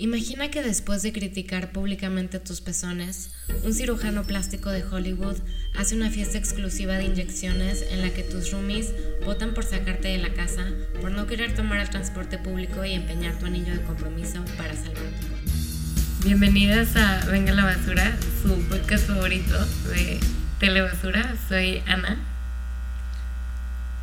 [0.00, 3.32] Imagina que después de criticar públicamente tus pezones,
[3.64, 5.36] un cirujano plástico de Hollywood
[5.76, 8.94] hace una fiesta exclusiva de inyecciones en la que tus roomies
[9.26, 10.64] votan por sacarte de la casa
[11.00, 15.02] por no querer tomar el transporte público y empeñar tu anillo de compromiso para salvar
[15.20, 19.58] tu Bienvenidas a Venga la Basura, su podcast favorito
[19.88, 20.20] de
[20.60, 21.34] Telebasura.
[21.48, 22.37] Soy Ana.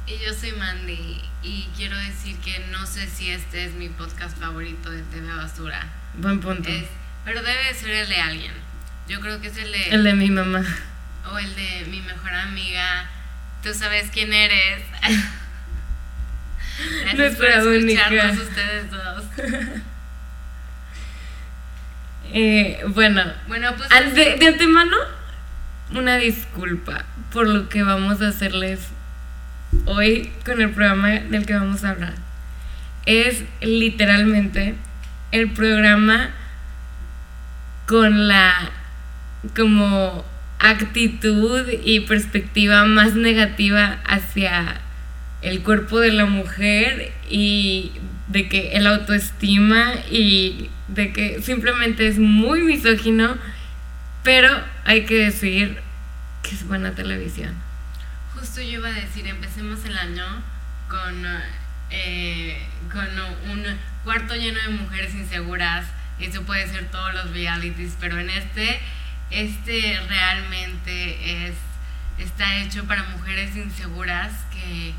[0.07, 4.37] Y yo soy Mandy y quiero decir que no sé si este es mi podcast
[4.37, 5.83] favorito de TV Basura.
[6.13, 6.69] Buen punto.
[7.23, 8.51] pero debe ser el de alguien.
[9.07, 9.89] Yo creo que es el de...
[9.89, 10.63] El de mi mamá.
[11.31, 13.09] O el de mi mejor amiga.
[13.63, 14.83] Tú sabes quién eres.
[17.15, 18.31] Nuestra única.
[18.31, 19.23] ustedes dos.
[22.31, 24.97] eh, bueno, bueno pues de, de antemano,
[25.91, 28.89] una disculpa por lo que vamos a hacerles
[29.85, 32.13] hoy con el programa del que vamos a hablar.
[33.05, 34.75] Es literalmente
[35.31, 36.29] el programa
[37.85, 38.71] con la
[39.55, 40.25] como
[40.59, 44.81] actitud y perspectiva más negativa hacia
[45.41, 47.91] el cuerpo de la mujer y
[48.27, 53.37] de que el autoestima y de que simplemente es muy misógino,
[54.23, 54.49] pero
[54.85, 55.77] hay que decir
[56.41, 57.64] que es buena televisión
[58.45, 60.23] justo yo iba a decir, empecemos el año
[60.87, 61.25] con,
[61.89, 63.07] eh, con
[63.49, 63.65] un
[64.03, 65.87] cuarto lleno de mujeres inseguras.
[66.19, 68.79] Eso puede ser todos los realities, pero en este,
[69.31, 71.55] este realmente es,
[72.19, 74.93] está hecho para mujeres inseguras que...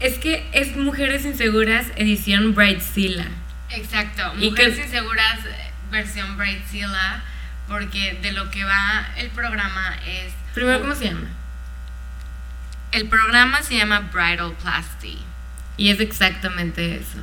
[0.00, 3.28] Es que es Mujeres Inseguras edición Brightzilla.
[3.70, 5.40] Exacto, Mujeres Inseguras
[5.90, 7.22] versión Brightzilla,
[7.66, 10.34] porque de lo que va el programa es...
[10.52, 11.28] Primero, ¿cómo se llama?
[12.90, 15.18] El programa se llama Bridal Plasty.
[15.76, 17.18] Y es exactamente eso.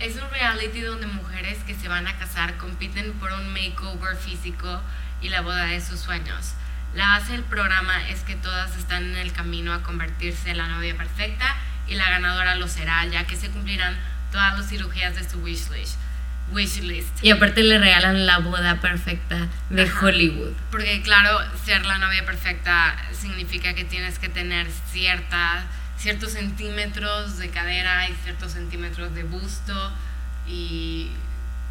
[0.00, 4.80] Es un reality donde mujeres que se van a casar compiten por un makeover físico
[5.20, 6.54] y la boda de sus sueños.
[6.94, 10.68] La base del programa es que todas están en el camino a convertirse en la
[10.68, 11.54] novia perfecta
[11.86, 13.98] y la ganadora lo será, ya que se cumplirán
[14.32, 15.98] todas las cirugías de su wishlist
[16.52, 17.22] wishlist.
[17.22, 20.52] Y aparte le regalan la boda perfecta de Hollywood.
[20.70, 25.64] Porque claro, ser la novia perfecta significa que tienes que tener cierta,
[25.98, 29.92] ciertos centímetros de cadera y ciertos centímetros de busto
[30.46, 31.10] y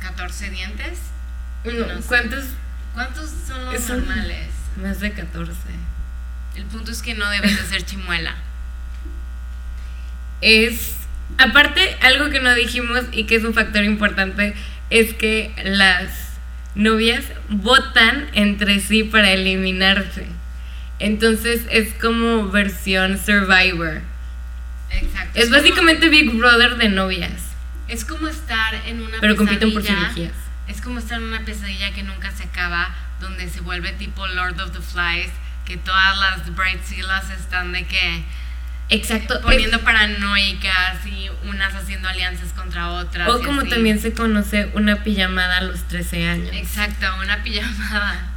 [0.01, 0.99] 14 dientes.
[2.07, 2.45] ¿Cuántos?
[2.93, 4.49] ¿Cuántos son los normales?
[4.77, 5.51] Más de 14.
[6.55, 8.35] El punto es que no debes de ser chimuela.
[10.41, 11.02] Es
[11.37, 14.53] Aparte, algo que no dijimos y que es un factor importante
[14.89, 16.37] es que las
[16.75, 20.25] novias votan entre sí para eliminarse.
[20.99, 24.01] Entonces es como versión Survivor.
[24.91, 25.39] Exacto.
[25.39, 27.53] Es, básicamente Big Brother de novias.
[27.87, 30.33] Es como estar en una Pero compiten por cirugías.
[30.67, 34.59] Es como estar en una pesadilla que nunca se acaba, donde se vuelve tipo Lord
[34.61, 35.31] of the Flies,
[35.65, 38.23] que todas las Brightzillas están de que
[38.93, 39.41] Exacto.
[39.41, 43.27] Poniendo paranoicas y unas haciendo alianzas contra otras.
[43.27, 46.49] O como también se conoce una pijamada a los 13 años.
[46.53, 48.29] Exacto, una pijamada.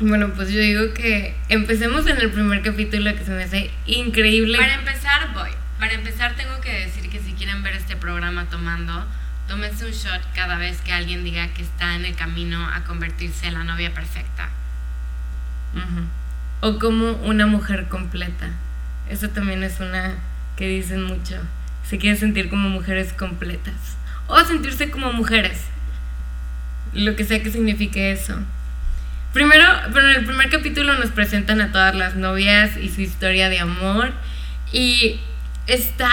[0.00, 4.58] Bueno, pues yo digo que empecemos en el primer capítulo que se me hace increíble.
[4.58, 5.50] Para empezar, voy.
[5.78, 9.06] Para empezar tengo que decir que si quieren ver este programa tomando,
[9.48, 13.46] tómense un shot cada vez que alguien diga que está en el camino a convertirse
[13.46, 14.50] en la novia perfecta
[16.60, 18.50] o como una mujer completa.
[19.08, 20.14] Eso también es una
[20.56, 21.36] que dicen mucho.
[21.88, 23.96] Se quieren sentir como mujeres completas.
[24.26, 25.64] O sentirse como mujeres.
[26.92, 28.38] Lo que sea que signifique eso.
[29.32, 33.48] Primero, pero en el primer capítulo nos presentan a todas las novias y su historia
[33.48, 34.12] de amor.
[34.72, 35.20] Y
[35.66, 36.10] está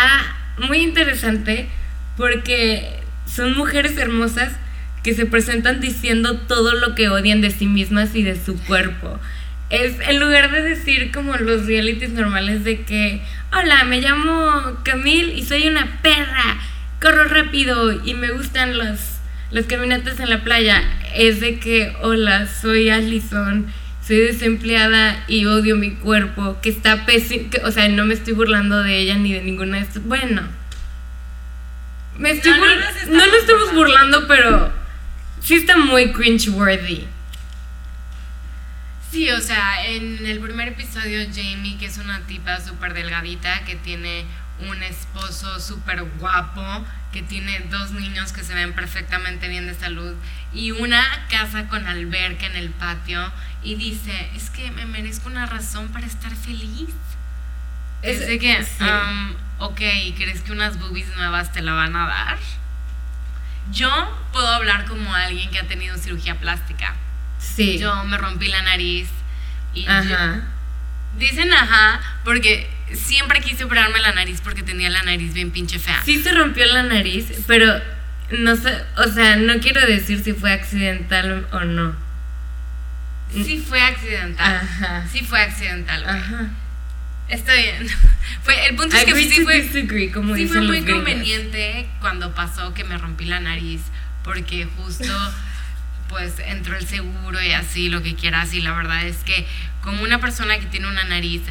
[0.57, 1.67] muy interesante
[2.17, 4.53] porque son mujeres hermosas
[5.03, 9.19] que se presentan diciendo todo lo que odian de sí mismas y de su cuerpo
[9.75, 13.21] es en lugar de decir como los realities normales de que,
[13.51, 16.57] hola, me llamo Camille y soy una perra,
[17.01, 18.99] corro rápido y me gustan los,
[19.51, 20.81] los caminatas en la playa,
[21.13, 23.67] es de que, hola, soy Allison,
[24.05, 28.81] soy desempleada y odio mi cuerpo, que está pésimo, o sea, no me estoy burlando
[28.83, 30.43] de ella ni de ninguna de estas, bueno,
[32.17, 34.71] me estoy no, no, no, estamos burlando, pero
[35.41, 37.07] sí está muy cringe-worthy.
[39.15, 43.77] Sí, o sea, en el primer episodio Jamie, que es una tipa súper delgadita, que
[43.77, 44.25] tiene
[44.67, 50.15] un esposo súper guapo, que tiene dos niños que se ven perfectamente bien de salud
[50.53, 53.31] y una casa con alberca en el patio
[53.63, 56.89] y dice, es que me merezco una razón para estar feliz.
[58.01, 59.79] Es, de que, um, ok,
[60.17, 62.37] ¿crees que unas boobies nuevas te la van a dar?
[63.71, 63.89] yo
[64.33, 66.95] puedo hablar como alguien que ha tenido cirugía plástica.
[67.39, 67.77] Sí.
[67.79, 69.07] Yo me rompí la nariz
[69.73, 70.41] y yo- Ajá.
[71.17, 76.01] dicen ajá porque siempre quise operarme la nariz porque tenía la nariz bien pinche fea.
[76.03, 77.81] Sí se rompió la nariz, pero
[78.31, 81.95] no sé, o sea, no quiero decir si fue accidental o no.
[83.33, 84.55] Sí fue accidental.
[84.63, 85.05] Ajá.
[85.11, 86.03] Sí fue accidental.
[86.03, 86.15] güey.
[86.15, 86.45] Ajá.
[87.27, 87.87] Está bien.
[88.43, 90.93] Fue, el punto es que sí fue, disagree, como sí fue muy gringos.
[91.03, 93.81] conveniente cuando pasó que me rompí la nariz,
[94.23, 95.05] porque justo
[96.15, 99.45] pues entró el seguro y así, lo que quieras, y la verdad es que
[99.81, 101.41] como una persona que tiene una nariz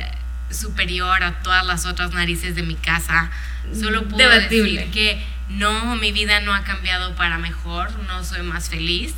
[0.50, 3.30] superior a todas las otras narices de mi casa,
[3.78, 4.72] solo puedo Debatible.
[4.86, 9.12] decir que no, mi vida no ha cambiado para mejor, no soy más feliz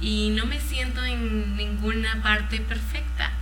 [0.00, 3.32] y no me siento en ninguna parte perfecta,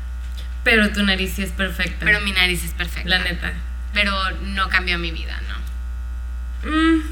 [0.64, 2.04] Pero tu nariz sí es perfecta.
[2.04, 3.08] pero mi nariz es perfecta.
[3.08, 3.52] la neta.
[3.92, 4.12] Pero
[4.42, 6.68] no cambió mi vida, ¿no?
[6.68, 7.02] Mm,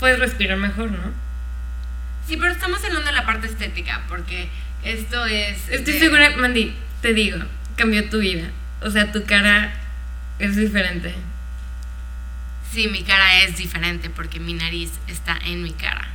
[0.00, 1.22] puedes respirar mejor, ¿no?
[2.26, 4.48] Sí, pero estamos hablando de la parte estética, porque
[4.82, 5.68] esto es...
[5.68, 7.38] Estoy de- segura, Mandy, te digo,
[7.76, 8.48] cambió tu vida.
[8.82, 9.72] O sea, tu cara
[10.38, 11.14] es diferente.
[12.72, 16.08] Sí, mi cara es diferente porque mi nariz está en mi cara.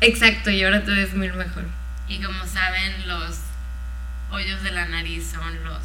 [0.00, 1.64] Exacto, y ahora te ves mil mejor.
[2.08, 3.38] Y como saben, los
[4.30, 5.82] hoyos de la nariz son los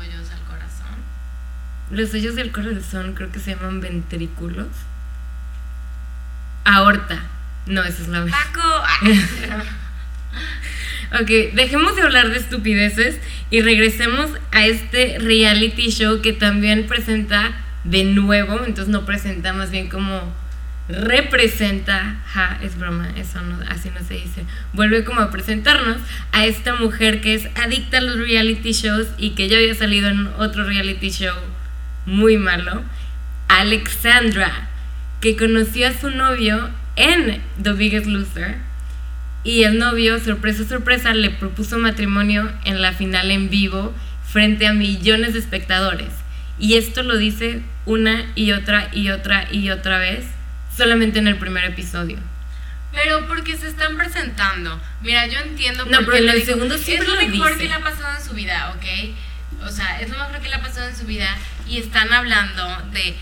[0.00, 0.96] hoyos del corazón.
[1.90, 4.68] Los hoyos del corazón creo que se llaman ventrículos.
[6.64, 7.20] Aorta.
[7.66, 8.60] No, esa es la Paco.
[8.62, 9.00] ah,
[11.20, 13.20] Ok, dejemos de hablar de estupideces
[13.50, 17.52] y regresemos a este reality show que también presenta
[17.84, 20.34] de nuevo, entonces no presenta, más bien como
[20.88, 25.98] representa, ja, es broma, eso no, así no se dice, vuelve como a presentarnos
[26.32, 30.08] a esta mujer que es adicta a los reality shows y que ya había salido
[30.08, 31.36] en otro reality show
[32.06, 32.82] muy malo,
[33.48, 34.68] Alexandra,
[35.20, 38.56] que conoció a su novio en The Biggest Loser
[39.42, 43.94] y el novio, sorpresa, sorpresa, le propuso matrimonio en la final en vivo
[44.26, 46.12] frente a millones de espectadores.
[46.58, 50.24] Y esto lo dice una y otra y otra y otra vez,
[50.76, 52.16] solamente en el primer episodio.
[52.92, 54.80] Pero porque se están presentando.
[55.02, 57.60] Mira, yo entiendo No, pero en el segundo Es siempre lo lo mejor dice.
[57.60, 59.64] que le ha pasado en su vida, ¿ok?
[59.64, 61.36] O sea, es lo mejor que le ha pasado en su vida.
[61.68, 63.14] Y están hablando de.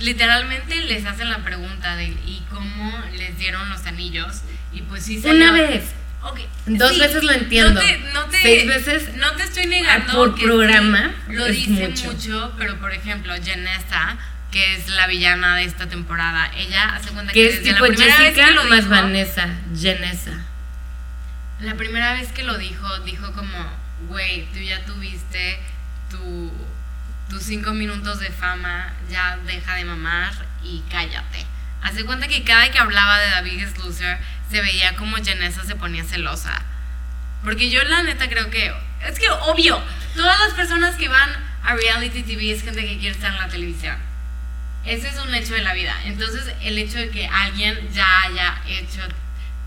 [0.00, 4.42] Literalmente les hacen la pregunta de ¿y cómo les dieron los anillos?
[4.72, 5.84] Y pues sí se Una vez.
[6.22, 7.74] Ok, Dos veces lo entiendo.
[7.74, 10.12] No te, no te- Seis veces No te estoy negando.
[10.14, 12.12] por sí, programa lo dice mucho.
[12.12, 12.52] mucho.
[12.58, 14.16] pero por ejemplo, Janessa,
[14.50, 17.84] que es la villana de esta temporada, ella hace cuenta que, Que es desde tipo
[17.86, 19.48] la primera vez Jessica que lo más dijo, Vanessa,
[19.80, 20.44] Janessa.
[21.60, 23.58] La primera vez que lo dijo, dijo como,
[24.08, 25.58] güey, tú ya tuviste
[26.10, 26.50] tu,
[27.28, 30.32] tus cinco minutos de fama, ya deja de mamar
[30.62, 31.44] y cállate.
[31.82, 34.18] Hace cuenta que cada que hablaba de Biggest Loser,
[34.50, 36.62] se veía como Janessa se ponía celosa.
[37.42, 38.72] Porque yo la neta creo que,
[39.06, 39.80] es que obvio,
[40.14, 41.30] todas las personas que van
[41.62, 43.96] a reality TV es gente que quiere estar en la televisión.
[44.84, 45.94] Ese es un hecho de la vida.
[46.04, 49.00] Entonces, el hecho de que alguien ya haya hecho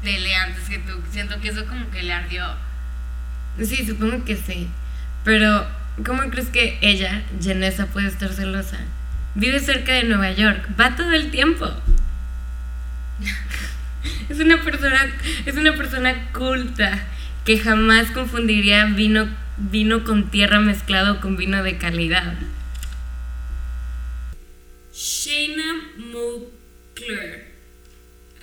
[0.04, 2.56] tele antes que tú, siento que eso como que le ardió.
[3.58, 4.70] Sí, supongo que sí.
[5.24, 5.68] Pero,
[6.06, 8.78] ¿cómo crees que ella, Janessa, puede estar celosa?
[9.36, 11.70] Vive cerca de Nueva York, va todo el tiempo.
[14.30, 15.06] Es una persona,
[15.46, 17.00] es una persona culta
[17.46, 19.28] que jamás confundiría vino,
[19.58, 22.36] vino con tierra mezclado con vino de calidad.
[24.94, 27.54] Shayna Moukler.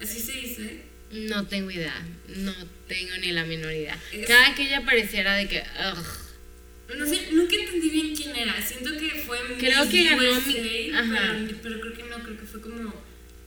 [0.03, 0.85] ¿Así se dice?
[1.13, 1.95] No tengo idea,
[2.37, 2.53] no
[2.89, 3.97] tengo ni la menor idea.
[4.13, 5.61] Es- Cada que ella pareciera de que,
[5.93, 6.07] ugh,
[6.99, 8.61] No sé, nunca entendí bien quién era.
[8.63, 11.37] Siento que fue Creo Miss que ganó USA, mi- ajá.
[11.47, 13.05] Pero, pero creo que no, creo que fue como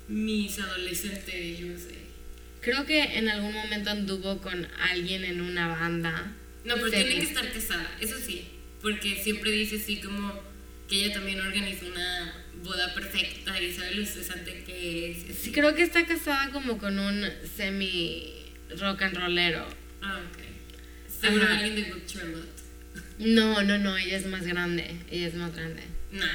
[0.08, 1.96] Miss Adolescente USA.
[2.62, 6.34] creo que en algún momento anduvo con alguien en una banda.
[6.66, 8.46] No, pero tiene que estar casada, eso sí.
[8.82, 10.42] Porque siempre dice así como
[10.90, 15.38] que ella también organizó una boda perfecta y sabe lo estresante que es.
[15.38, 17.26] Sí, creo que está casada como con un
[17.56, 18.34] semi
[18.80, 19.68] rock and rollero.
[20.02, 20.40] Ah, ok.
[21.22, 22.57] Seguro alguien de Good Charlotte.
[23.20, 25.82] No, no, no, ella es más grande, ella es más grande.
[26.12, 26.26] Nah.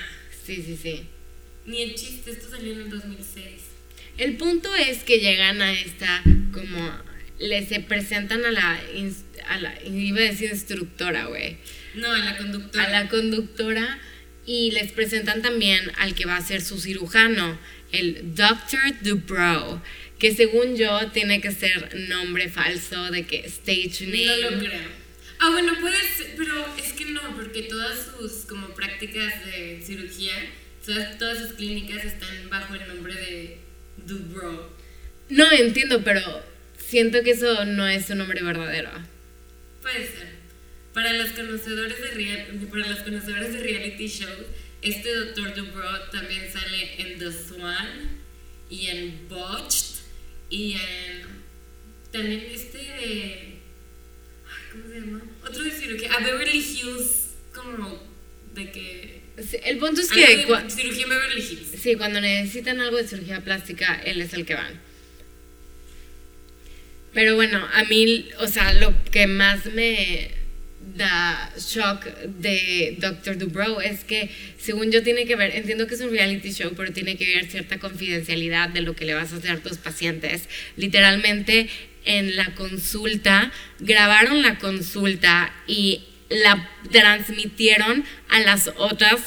[0.45, 1.03] Sí, sí, sí.
[1.67, 3.45] Ni el chiste, esto salió en el 2006.
[4.19, 6.23] El punto es que llegan a esta
[6.53, 6.91] como
[7.39, 8.81] le se presentan a la
[9.49, 11.57] a la iba a decir instructora, güey,
[11.95, 12.85] No, la conductora.
[12.85, 13.99] a la conductora
[14.45, 17.59] y les presentan también al que va a ser su cirujano,
[17.93, 19.01] el Dr.
[19.03, 19.81] Dubrow,
[20.19, 24.27] que según yo tiene que ser nombre falso de que stage name.
[24.27, 25.02] No lo creo.
[25.45, 30.35] Ah, bueno, puede ser, pero es que no, porque todas sus como prácticas de cirugía,
[30.87, 33.59] todas, todas sus clínicas están bajo el nombre de
[34.07, 34.71] Dubrow.
[35.31, 36.23] No entiendo, pero
[36.79, 38.91] siento que eso no es su nombre verdadero.
[39.81, 40.29] Puede ser.
[40.95, 44.47] Para los conocedores de, real, para los conocedores de reality shows,
[44.81, 45.57] este Dr.
[45.57, 48.21] Dubrow también sale en The Swan
[48.71, 50.03] y en Botched
[50.51, 51.43] y en
[52.13, 53.52] también este de
[54.73, 55.23] ¿cómo se llama?
[55.47, 58.03] Otro de cirugía, a Beverly Hills como
[58.55, 60.21] de que Sí, el punto es que...
[60.37, 61.81] de cua- cirugía en Beverly Hills.
[61.81, 64.81] Sí, cuando necesitan algo de cirugía plástica, él es el que van.
[67.15, 70.31] Pero bueno, a mí, o sea, lo que más me
[70.97, 73.39] da shock de Dr.
[73.39, 76.93] Dubrow es que, según yo, tiene que ver, entiendo que es un reality show, pero
[76.93, 80.49] tiene que ver cierta confidencialidad de lo que le vas a hacer a tus pacientes.
[80.77, 81.69] Literalmente,
[82.05, 89.21] en la consulta, grabaron la consulta y la transmitieron a las otras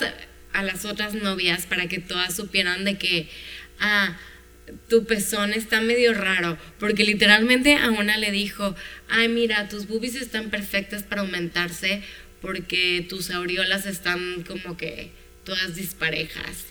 [0.54, 3.28] a las otras novias para que todas supieran de que
[3.80, 4.18] ah
[4.90, 8.76] tu pezón está medio raro porque literalmente a una le dijo
[9.10, 12.02] ay mira tus boobies están perfectas para aumentarse
[12.42, 15.12] porque tus aureolas están como que
[15.44, 16.66] todas disparejas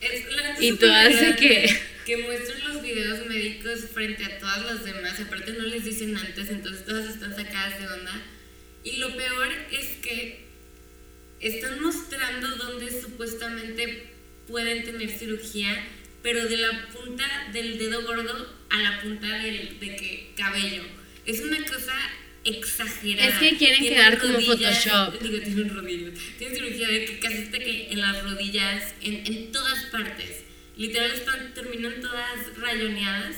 [0.00, 4.62] Es, la neta Y hace grande que- que muestran los videos médicos frente a todas
[4.66, 8.12] las demás, aparte no les dicen antes, entonces todas están sacadas de onda.
[8.84, 10.44] Y lo peor es que
[11.40, 14.02] están mostrando dónde supuestamente
[14.46, 15.82] pueden tener cirugía,
[16.24, 20.82] pero de la punta del dedo gordo a la punta del de que cabello.
[21.26, 21.92] Es una cosa
[22.44, 23.28] exagerada.
[23.28, 25.20] Es que quieren Tienen quedar como Photoshop.
[25.22, 26.18] Digo, tienen rodillas.
[26.38, 30.44] Tienen cirugía de que casi hasta que en las rodillas, en, en todas partes.
[30.78, 33.36] Literal están, terminan todas rayoneadas.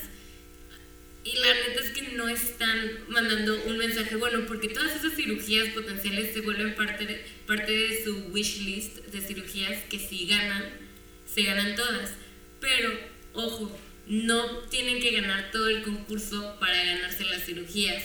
[1.25, 5.71] Y la neta es que no están mandando un mensaje bueno, porque todas esas cirugías
[5.71, 10.67] potenciales se vuelven parte de, parte de su wish list de cirugías que si ganan,
[11.27, 12.13] se ganan todas.
[12.67, 12.99] Pero,
[13.33, 18.03] ojo, no tienen que ganar todo el concurso para ganarse las cirugías,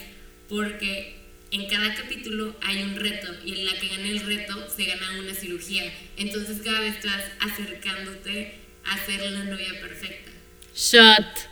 [0.47, 1.15] porque
[1.49, 5.19] en cada capítulo hay un reto y en la que gane el reto se gana
[5.19, 5.91] una cirugía.
[6.15, 8.53] Entonces cada vez estás acercándote
[8.83, 10.31] a ser la novia perfecta.
[10.75, 11.49] shot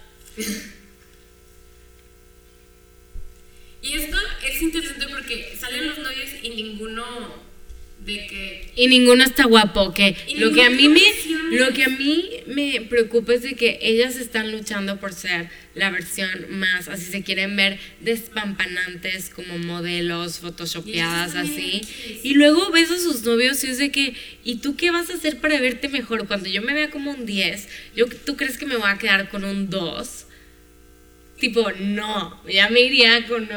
[3.82, 7.49] Y esto es interesante porque salen los novios y ninguno
[8.06, 11.02] de que y ninguno está guapo que lo que a mí me
[11.52, 15.90] lo que a mí me preocupa es de que ellas están luchando por ser la
[15.90, 21.82] versión más así se quieren ver despampanantes como modelos photoshopeadas así.
[22.24, 24.14] y luego ves a sus novios y es de que
[24.44, 27.26] y tú qué vas a hacer para verte mejor cuando yo me vea como un
[27.26, 30.26] 10 yo tú crees que me voy a quedar con un 2
[31.40, 33.48] Tipo, no, ya me iría con...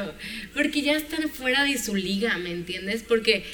[0.54, 3.02] Porque ya están fuera de su liga, ¿me entiendes?
[3.02, 3.44] Porque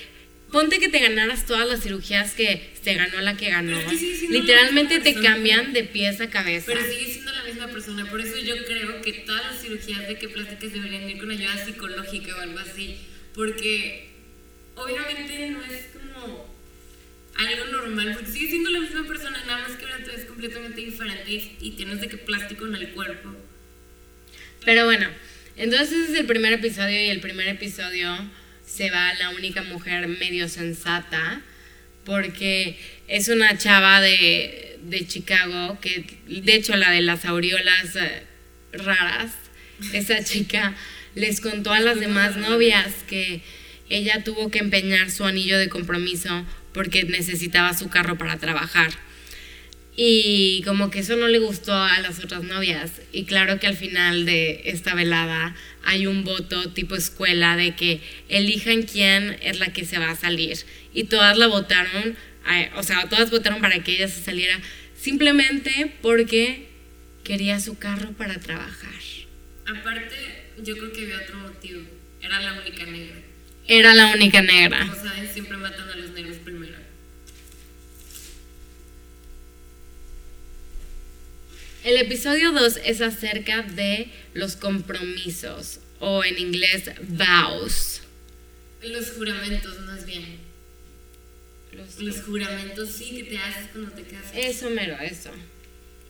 [0.51, 3.79] ponte que te ganaras todas las cirugías que se ganó la que ganó.
[3.79, 6.67] Es que Literalmente te cambian de pies a cabeza.
[6.67, 10.19] Pero sigue siendo la misma persona, por eso yo creo que todas las cirugías de
[10.19, 12.97] que plásticas deberían ir con ayuda psicológica o algo así,
[13.35, 14.11] porque
[14.75, 16.55] obviamente no es como
[17.37, 21.57] algo normal, porque sigue siendo la misma persona, nada más que ahora tú completamente diferente
[21.61, 23.31] y, tienes de que plástico en el cuerpo.
[24.65, 25.09] Pero bueno,
[25.57, 28.17] entonces es el primer episodio y el primer episodio
[28.69, 31.41] se va la única mujer medio sensata
[32.05, 38.23] porque es una chava de, de Chicago que de hecho la de las aureolas eh,
[38.73, 39.33] raras,
[39.93, 40.75] esa chica
[41.15, 43.41] les contó a las demás novias que
[43.89, 48.91] ella tuvo que empeñar su anillo de compromiso porque necesitaba su carro para trabajar.
[50.01, 53.03] Y como que eso no le gustó a las otras novias.
[53.11, 58.01] Y claro que al final de esta velada hay un voto tipo escuela de que
[58.29, 60.57] elijan quién es la que se va a salir.
[60.95, 62.17] Y todas la votaron,
[62.77, 64.61] o sea, todas votaron para que ella se saliera
[64.97, 66.69] simplemente porque
[67.25, 69.01] quería su carro para trabajar.
[69.67, 70.15] Aparte,
[70.63, 71.81] yo creo que había otro motivo,
[72.23, 73.17] era la única negra.
[73.67, 74.79] Era la única negra.
[74.79, 76.77] Como saben, siempre matan a los negros primero.
[81.89, 88.03] El episodio 2 es acerca de los compromisos o en inglés vows.
[88.83, 90.37] Los juramentos, más bien.
[91.73, 94.33] Los- Los juramentos sí que te haces cuando te casas.
[94.35, 95.31] Eso mero, eso.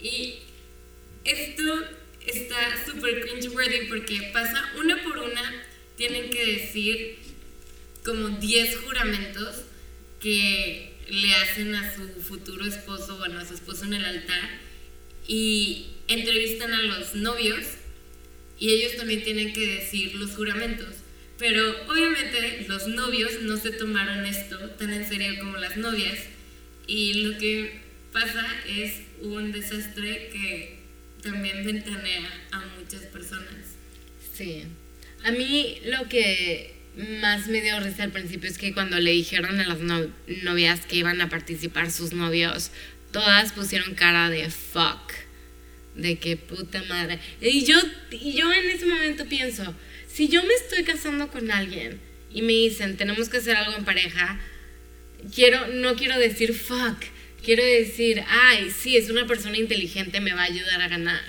[0.02, 0.40] Y
[1.24, 1.62] esto
[2.26, 5.62] está súper cringeworthy porque pasa una por una,
[5.96, 7.18] tienen que decir
[8.04, 9.58] como 10 juramentos
[10.20, 14.66] que le hacen a su futuro esposo, bueno, a su esposo en el altar,
[15.28, 17.64] y entrevistan a los novios
[18.58, 20.88] y ellos también tienen que decir los juramentos.
[21.38, 26.18] Pero obviamente los novios no se tomaron esto tan en serio como las novias
[26.88, 27.80] y lo que
[28.12, 30.78] pasa es un desastre que
[31.22, 33.76] también ventanea a muchas personas.
[34.34, 34.64] Sí.
[35.24, 36.74] A mí lo que
[37.20, 39.78] más me dio risa al principio es que cuando le dijeron a las
[40.42, 42.72] novias que iban a participar sus novios,
[43.12, 45.12] todas pusieron cara de fuck.
[45.94, 47.18] De que puta madre.
[47.40, 47.76] Y yo,
[48.10, 49.74] y yo en ese momento pienso,
[50.06, 52.00] si yo me estoy casando con alguien
[52.32, 54.40] y me dicen, tenemos que hacer algo en pareja,
[55.34, 56.98] quiero, no quiero decir fuck,
[57.44, 61.22] quiero decir, ay, sí, es una persona inteligente, me va a ayudar a ganar.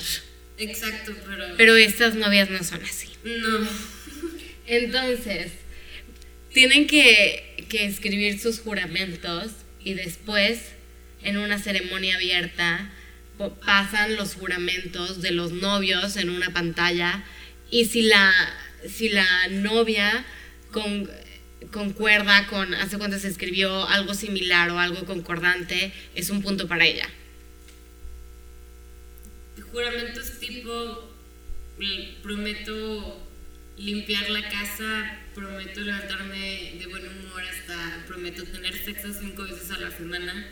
[0.57, 1.45] Exacto, pero...
[1.57, 3.07] Pero estas novias no son así.
[3.23, 3.67] No.
[4.67, 5.51] Entonces,
[6.53, 9.51] tienen que, que escribir sus juramentos
[9.83, 10.59] y después,
[11.23, 12.91] en una ceremonia abierta,
[13.65, 17.23] pasan los juramentos de los novios en una pantalla
[17.71, 18.33] y si la,
[18.87, 20.25] si la novia
[20.71, 21.09] con,
[21.71, 26.85] concuerda con, hace cuando se escribió algo similar o algo concordante, es un punto para
[26.85, 27.07] ella.
[29.71, 31.13] Juramentos tipo,
[32.23, 33.29] prometo
[33.77, 39.79] limpiar la casa, prometo levantarme de buen humor hasta, prometo tener sexo cinco veces a
[39.79, 40.47] la semana.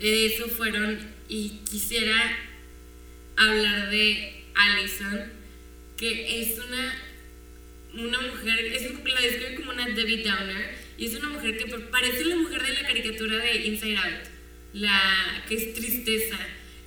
[0.00, 2.38] De eso fueron, y quisiera
[3.36, 5.32] hablar de Allison,
[5.96, 7.02] que es una,
[7.94, 12.24] una mujer, es, la describe como una Debbie Downer, y es una mujer que parece
[12.24, 14.28] la mujer de la caricatura de Inside Out,
[14.72, 16.38] la que es tristeza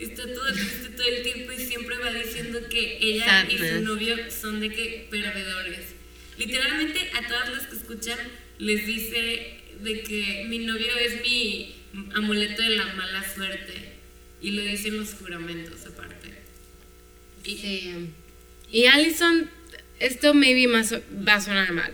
[0.04, 4.16] está todo triste todo el tiempo y siempre va diciendo que ella y su novio
[4.30, 5.96] son de que perdedores.
[6.38, 8.18] Literalmente a todas las que escuchan
[8.60, 11.76] les dice de que mi novio es mi
[12.16, 13.94] amuleto de la mala suerte
[14.42, 16.30] y lo dicen los juramentos aparte.
[17.46, 18.10] Y.
[18.72, 19.50] Y Allison,
[20.00, 21.94] esto maybe más va a sonar mal,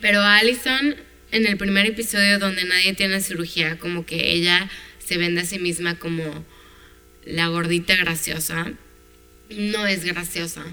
[0.00, 0.96] pero Allison
[1.30, 5.58] en el primer episodio donde nadie tiene cirugía, como que ella se vende a sí
[5.58, 6.44] misma como
[7.24, 8.72] la gordita graciosa
[9.50, 10.64] no es graciosa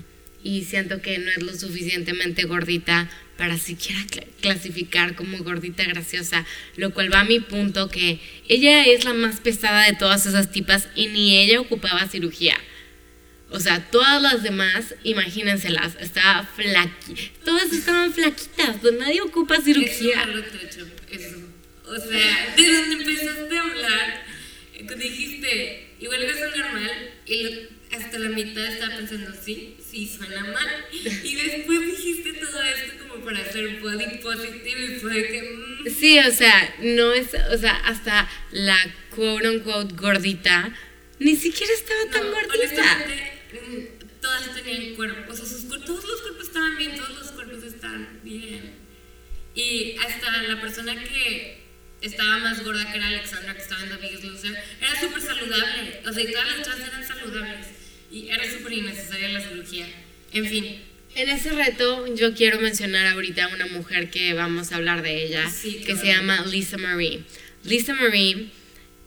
[0.45, 3.99] y siento que no es lo suficientemente gordita para siquiera
[4.41, 9.39] clasificar como gordita graciosa, lo cual va a mi punto que ella es la más
[9.39, 12.55] pesada de todas esas tipas y ni ella ocupaba cirugía.
[13.49, 20.27] O sea, todas las demás, imagínenselas, estaba flaqui, todas estaban flaquitas, nadie ocupa cirugía.
[21.09, 21.37] Eso,
[21.87, 24.25] O sea, de donde empezaste a hablar,
[24.95, 30.85] dijiste, igual que es normal y hasta la mitad estaba pensando, sí, sí, suena mal.
[30.91, 35.41] Y después dijiste todo esto como para hacer body positive y fue que...
[35.41, 35.89] Mm.
[35.89, 38.77] Sí, o sea, no es, o sea, hasta la
[39.15, 40.73] quote unquote gordita
[41.19, 43.05] ni siquiera estaba tan gordita.
[43.53, 47.63] Mm, todas tenían cuerpo, o sea, sus, todos los cuerpos estaban bien, todos los cuerpos
[47.63, 48.73] estaban bien.
[49.53, 51.64] Y hasta la persona que
[52.01, 56.01] estaba más gorda que era Alexandra, que estaba en The Biggest Loser, era súper saludable.
[56.05, 57.67] O sea, todas las chavas eran saludables.
[58.11, 59.87] Y era súper innecesaria la cirugía.
[60.31, 60.81] En fin.
[61.15, 65.23] En ese reto yo quiero mencionar ahorita a una mujer que vamos a hablar de
[65.23, 65.45] ella,
[65.85, 67.23] que se llama Lisa Marie.
[67.63, 68.49] Lisa Marie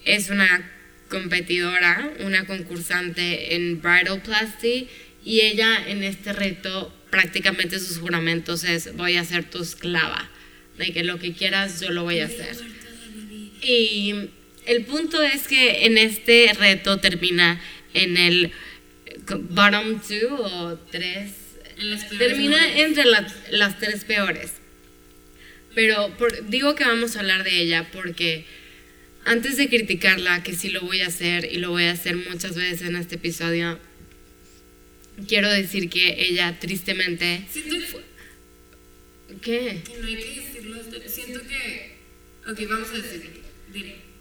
[0.04, 0.70] es una
[1.10, 4.88] competidora, una concursante en Bridal Plasty
[5.24, 10.30] y ella en este reto prácticamente sus juramentos es voy a ser tu esclava,
[10.78, 12.56] de que lo que quieras yo lo voy a hacer.
[13.62, 14.30] Y
[14.66, 17.60] el punto es que en este reto termina
[17.94, 18.52] en el
[19.50, 21.32] bottom two o tres.
[22.18, 23.04] Termina entre
[23.50, 24.52] las tres peores.
[25.74, 26.12] Pero
[26.48, 28.44] digo que vamos a hablar de ella porque
[29.24, 32.56] antes de criticarla, que sí lo voy a hacer y lo voy a hacer muchas
[32.56, 33.78] veces en este episodio,
[35.28, 37.44] quiero decir que ella tristemente...
[39.42, 39.82] ¿Qué?
[39.84, 40.82] Que no hay que decirlo.
[41.06, 41.96] Siento que...
[42.50, 43.47] Ok, vamos a decirlo.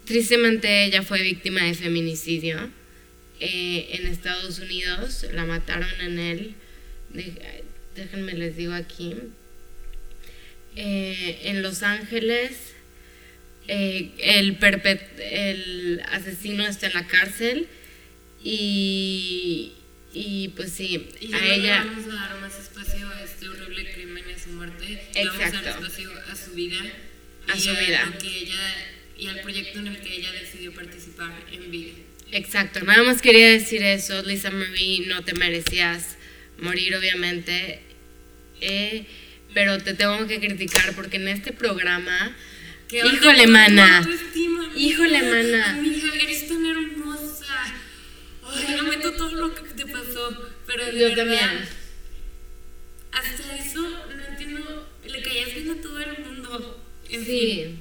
[0.05, 2.69] Tristemente ella fue víctima de feminicidio
[3.39, 6.55] eh, en Estados Unidos, la mataron en él,
[7.95, 9.13] déjenme les digo aquí,
[10.75, 12.73] eh, en Los Ángeles
[13.67, 14.57] eh, el,
[15.19, 17.67] el asesino está en la cárcel
[18.41, 19.73] y,
[20.13, 21.83] y pues sí, a ella...
[21.83, 25.37] vamos a dar más espacio a este horrible crimen y a su muerte, Exacto.
[25.37, 26.79] vamos a dar espacio a su vida.
[27.49, 28.07] A su vida.
[28.07, 31.93] A que ella y al proyecto en el que ella decidió participar en vida.
[32.31, 36.17] Exacto, nada más quería decir eso, Lisa Marie, no te merecías
[36.59, 37.81] morir obviamente,
[38.59, 39.05] eh,
[39.53, 42.35] pero te tengo que criticar porque en este programa,
[42.91, 44.07] híjole mana,
[44.75, 47.45] híjole mana, amiga, eres tan hermosa,
[48.43, 51.69] ay, lamento todo lo que te pasó, pero de yo verdad, también,
[53.13, 57.77] hasta eso no entiendo, le caías bien a todo el mundo, en sí.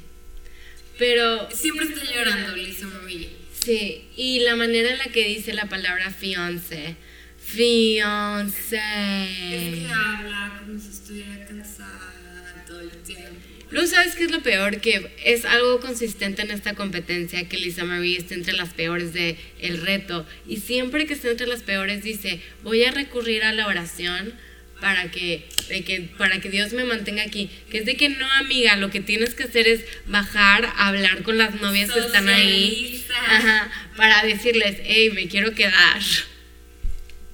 [0.99, 1.49] Pero.
[1.51, 3.31] Siempre está llorando Lisa Marie.
[3.65, 6.97] Sí, y la manera en la que dice la palabra fiance.
[7.39, 8.77] Fiance.
[8.77, 13.41] Es que habla como si estuviera cansada todo el tiempo.
[13.71, 14.81] Luego, ¿sabes qué es lo peor?
[14.81, 19.37] Que es algo consistente en esta competencia que Lisa Marie está entre las peores de
[19.61, 20.25] el reto.
[20.47, 24.33] Y siempre que está entre las peores dice, voy a recurrir a la oración
[24.81, 27.51] para que, de que, para que Dios me mantenga aquí.
[27.71, 31.39] Que es de que no, amiga, lo que tienes que hacer es bajar, hablar con
[31.39, 33.05] las novias que están ahí.
[33.29, 36.01] Ajá, para decirles, hey, me quiero quedar.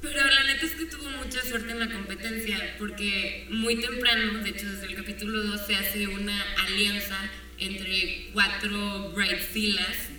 [0.01, 4.51] Pero la neta es que tuvo mucha suerte en la competencia, porque muy temprano, de
[4.51, 10.11] hecho desde el capítulo 2, se hace una alianza entre cuatro Bridezillas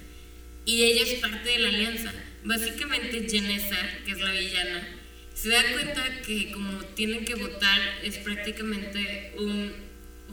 [0.66, 2.14] y ella es parte de la alianza.
[2.46, 4.88] Básicamente Janessa, que es la villana,
[5.34, 9.74] se da cuenta que como tienen que votar es prácticamente un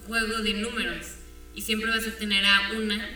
[0.06, 1.06] juego de números
[1.54, 3.10] y siempre vas a tener a una,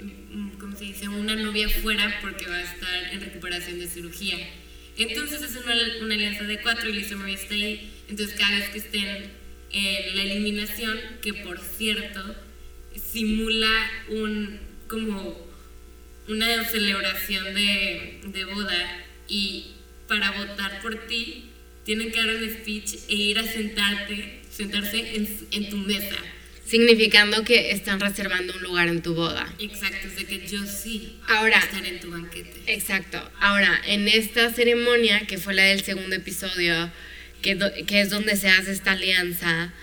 [0.00, 1.08] mm, ¿cómo se dice?
[1.08, 4.36] Una novia fuera porque va a estar en recuperación de cirugía.
[4.96, 7.92] Entonces es una, una alianza de cuatro y Lisa Marie está ahí.
[8.08, 9.32] Entonces cada vez que estén
[9.72, 12.36] en la eliminación, que por cierto
[12.94, 15.44] simula un como
[16.28, 19.74] una celebración de, de boda y
[20.08, 21.46] para votar por ti
[21.84, 26.16] tienen que dar un speech e ir a sentarte, sentarse en, en tu mesa.
[26.66, 29.52] Significando que están reservando un lugar en tu boda.
[29.58, 32.52] Exacto, es de que yo sí Ahora- estar en tu banquete.
[32.66, 33.20] Exacto.
[33.38, 36.90] Ahora, en esta ceremonia, que fue la del segundo episodio,
[37.42, 39.74] que, do- que es donde se hace esta alianza,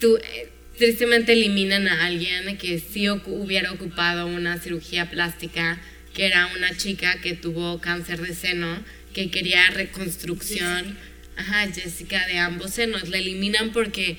[0.00, 5.80] tú, eh, tristemente eliminan a alguien que sí ocu- hubiera ocupado una cirugía plástica,
[6.16, 10.96] que era una chica que tuvo cáncer de seno, que quería reconstrucción.
[11.36, 13.10] Ajá, Jessica de ambos senos.
[13.10, 14.16] La eliminan porque,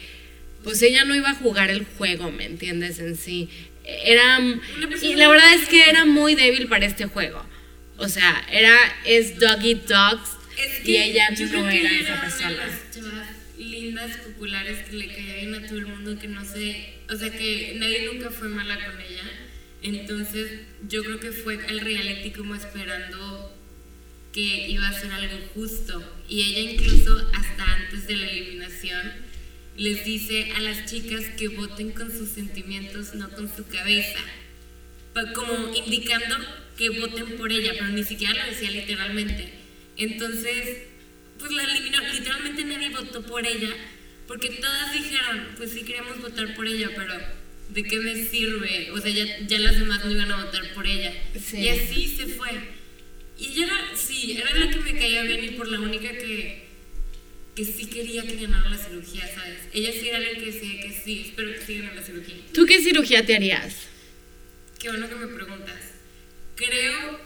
[0.63, 2.99] pues ella no iba a jugar el juego, ¿me entiendes?
[2.99, 3.49] En sí.
[3.83, 4.39] Era,
[5.01, 7.43] y la verdad es que era muy débil para este juego.
[7.97, 11.99] O sea, era, es dog eat dogs Es y que ella yo no era ella
[11.99, 12.57] esa una de persona.
[12.57, 17.15] las lindas, populares, que le caía bien a todo el mundo, que no sé, o
[17.15, 19.23] sea, que nadie nunca fue mala con ella.
[19.81, 23.53] Entonces, yo creo que fue al reality como esperando
[24.33, 26.19] que iba a ser algo justo.
[26.27, 29.13] Y ella incluso hasta antes de la eliminación
[29.77, 34.19] les dice a las chicas que voten con sus sentimientos, no con su cabeza.
[35.33, 36.35] Como indicando
[36.77, 39.51] que voten por ella, pero ni siquiera lo decía literalmente.
[39.97, 40.83] Entonces,
[41.39, 41.97] pues la eliminó.
[42.13, 43.69] Literalmente nadie votó por ella,
[44.27, 47.13] porque todas dijeron, pues sí queríamos votar por ella, pero
[47.69, 48.91] ¿de qué me sirve?
[48.91, 51.13] O sea, ya, ya las demás no iban a votar por ella.
[51.39, 51.58] Sí.
[51.58, 52.49] Y así se fue.
[53.38, 56.63] Y ella era, sí, era la que me caía bien y por la única que,
[57.56, 59.60] que sí quería que ganara la cirugía, ¿sabes?
[59.73, 62.36] Ella sí era la que decía que sí, espero que sí gane la cirugía.
[62.53, 63.75] ¿Tú qué cirugía te harías?
[64.80, 65.82] Qué bueno que me preguntas.
[66.56, 67.19] Creo,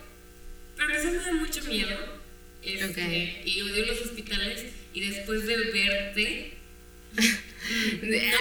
[0.76, 2.22] pero eso me da mucho miedo.
[2.64, 3.48] Este, Ok.
[3.48, 4.66] Y odio los hospitales.
[4.94, 6.54] Y después de verte,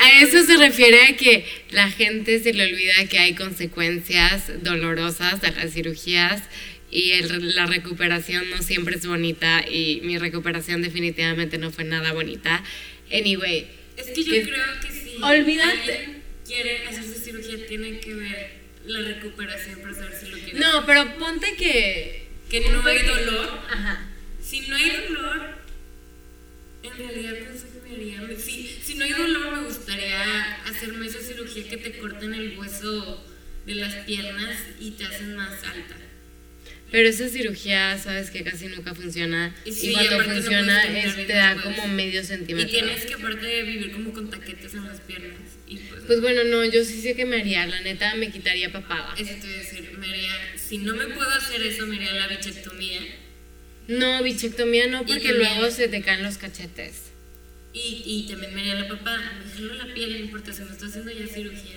[0.02, 5.40] A eso se refiere a que la gente se le olvida que hay consecuencias dolorosas
[5.40, 6.42] de las cirugías
[6.90, 12.12] y el- la recuperación no siempre es bonita y mi recuperación definitivamente no fue nada
[12.12, 12.64] bonita.
[13.12, 18.50] Anyway, es que yo Que- creo que si alguien quiere hacerse cirugía, tiene que ver
[18.86, 20.58] la recuperación para saber si lo quiere.
[20.58, 22.26] no, pero ponte que...
[22.50, 23.60] Que no hay dolor.
[23.70, 24.08] Ajá.
[24.42, 25.54] Si no hay dolor,
[26.82, 27.56] en realidad no
[28.38, 33.24] Si, si no hay dolor, me gustaría hacerme esa cirugía que te cortan el hueso
[33.66, 35.96] de las piernas y te hacen más alta.
[36.92, 39.54] Pero esa cirugía, sabes que casi nunca funciona.
[39.64, 42.70] Y sí, y cuando no funciona, caminar es- te da como medio Y centímetro.
[42.70, 45.38] tienes que aparte de vivir como con taquetes en las piernas.
[45.68, 47.66] Y pues, Pues bueno, no, yo sí sé que me haría.
[47.66, 49.14] La neta, me quitaría papada.
[49.18, 52.12] eso te voy a decir, me haría, si no me puedo hacer eso, me haría
[52.14, 53.00] la bichectomía.
[53.88, 57.09] No, bichectomía no, porque luego se te caen los cachetes.
[57.72, 59.40] Y, y también me haría la papada.
[59.44, 61.76] Me jalo la piel, no importa, si me estoy haciendo ya cirugía.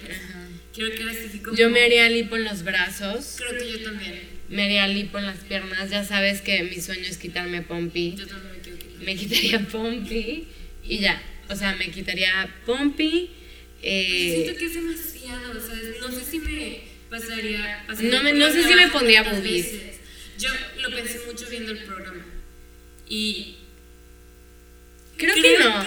[0.74, 1.56] Quiero que ahora sí como...
[1.56, 4.22] Yo me haría lipo en los brazos, Creo que yo también.
[4.50, 5.90] me haría lipo en las piernas.
[5.92, 8.16] Ya sabes que mi sueño es quitarme pompi.
[8.18, 9.04] Yo también me quiero quitar.
[9.04, 10.48] Me quitaría pompi
[10.84, 11.22] y ya.
[11.50, 13.30] O sea, me quitaría pompi.
[13.84, 15.96] eh, Siento que es demasiado, ¿sabes?
[16.02, 17.84] No sé si me pasaría.
[17.86, 19.44] pasaría No me- no sé si me pondría boobies.
[19.74, 20.00] veces.
[20.40, 20.50] Yo
[20.82, 22.26] lo pensé mucho viendo el programa.
[23.08, 23.58] Y
[25.24, 25.84] creo que no.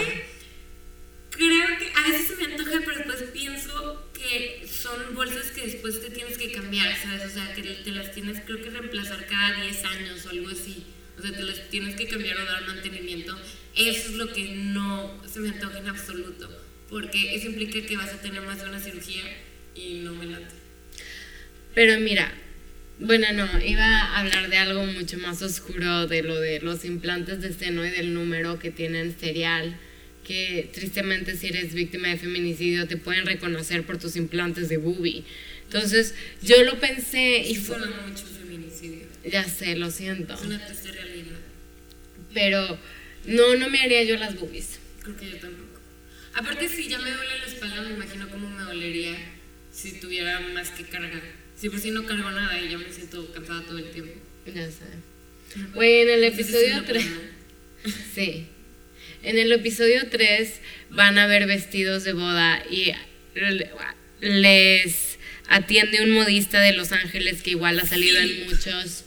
[1.31, 6.01] creo que a veces se me antoja, pero después pienso que son bolsas que después
[6.01, 7.27] te tienes que cambiar, ¿sabes?
[7.27, 10.85] O sea, que te las tienes, creo que reemplazar cada 10 años o algo así.
[11.19, 13.39] O sea, te las tienes que cambiar o dar mantenimiento.
[13.75, 16.49] Eso es lo que no se me antoja en absoluto.
[16.89, 19.25] Porque eso implica que vas a tener más de una cirugía
[19.75, 20.55] y no me late.
[21.75, 22.33] Pero mira,
[22.99, 27.43] Bueno, no, iba a hablar de algo mucho más oscuro, de lo de los implantes
[27.43, 29.77] de seno y del número que tienen serial,
[30.27, 35.25] que tristemente si eres víctima de feminicidio te pueden reconocer por tus implantes de boobie.
[35.65, 37.77] Entonces, yo lo pensé y fue...
[37.79, 39.07] mucho feminicidio.
[39.31, 40.33] Ya sé, lo siento.
[40.33, 41.37] Es una triste realidad.
[42.33, 42.79] Pero
[43.27, 44.79] no, no me haría yo las boobies.
[45.03, 45.81] Creo que yo tampoco.
[46.33, 49.17] Aparte, si ya me duele la espalda, me imagino cómo me dolería
[49.71, 51.36] si tuviera más que cargar.
[51.59, 54.13] Sí, por si no cargo nada y ya me siento cansada todo el tiempo.
[54.47, 54.85] Ya sé.
[55.75, 57.05] Güey, en el episodio 3.
[58.15, 58.47] Sí.
[59.23, 62.93] En el episodio 3 van a ver vestidos de boda y
[64.21, 69.05] les atiende un modista de Los Ángeles que igual ha salido en muchos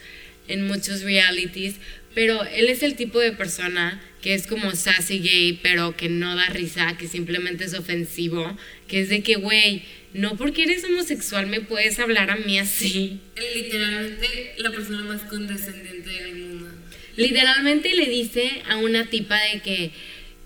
[0.47, 1.75] en muchos realities,
[2.15, 6.35] pero él es el tipo de persona que es como sassy gay, pero que no
[6.35, 11.47] da risa, que simplemente es ofensivo, que es de que, güey, no porque eres homosexual
[11.47, 13.19] me puedes hablar a mí así.
[13.55, 16.67] Literalmente la persona más condescendiente del mundo.
[17.15, 19.91] Literalmente le dice a una tipa de que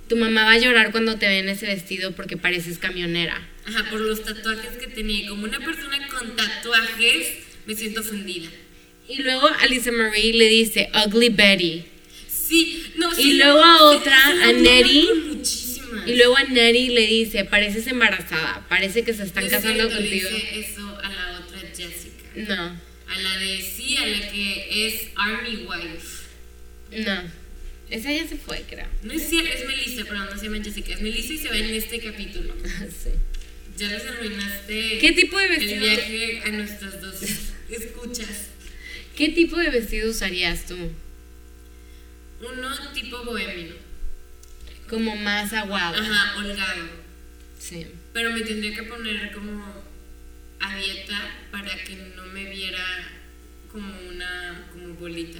[0.10, 3.48] tu mamá va a llorar cuando te ve en ese vestido porque pareces camionera.
[3.66, 5.30] Ajá, por los tatuajes que tenía.
[5.30, 7.28] Como una persona con tatuajes,
[7.66, 8.50] me siento ofendida.
[9.08, 11.84] Y luego Alice Marie le dice Ugly Betty.
[12.45, 15.08] Sí, no, Y luego a otra, a Nettie
[16.06, 20.29] y luego a Neri le dice, pareces embarazada, parece que se están casando contigo.
[20.29, 22.23] Le dice eso a la otra Jessica.
[22.36, 22.82] No.
[23.08, 27.03] A la de sí, a la que es Army Wife.
[27.06, 27.21] No.
[27.89, 28.88] Esa ya se fue, creo.
[29.03, 30.93] No es cierto, es Melissa, pero no se llama Jessica.
[30.93, 32.53] Es Melissa y se ve en este capítulo.
[33.03, 33.10] sí.
[33.77, 35.73] Ya les arruinaste ¿Qué tipo de vestido?
[35.73, 37.21] el viaje a nuestras dos
[37.69, 38.47] escuchas.
[39.15, 40.75] ¿Qué tipo de vestido usarías tú?
[42.43, 43.75] Uno tipo bohemio
[44.89, 45.97] como más aguado.
[45.97, 46.86] Ajá, holgado.
[47.58, 47.88] Sí.
[48.13, 49.84] Pero me tendría que poner como
[50.60, 52.86] a dieta para que no me viera
[53.71, 55.39] como una como bolita.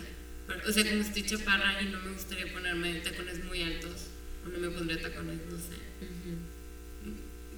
[0.68, 4.08] O sea, como estoy chaparra y no me gustaría ponerme tacones muy altos.
[4.46, 5.78] O no me pondría tacones, no sé.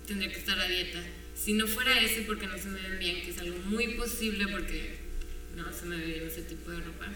[0.07, 1.01] Tendría que estar a dieta.
[1.35, 4.47] Si no fuera ese porque no se me ven bien, que es algo muy posible
[4.47, 4.97] porque
[5.55, 7.07] no se me ve bien ese tipo de ropa,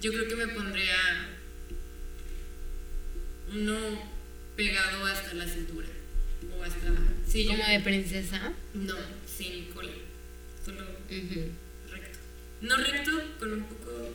[0.00, 0.94] yo creo que me pondría
[3.52, 3.76] uno
[4.56, 5.86] pegado hasta la cintura.
[6.58, 6.88] O hasta.
[7.26, 8.52] Sí, ¿Como de princesa?
[8.74, 8.94] No,
[9.26, 9.92] sin cola.
[10.64, 10.84] Solo
[11.90, 12.18] recto.
[12.62, 14.14] No recto, con un poco.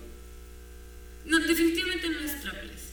[1.26, 2.92] No, definitivamente no es trapless.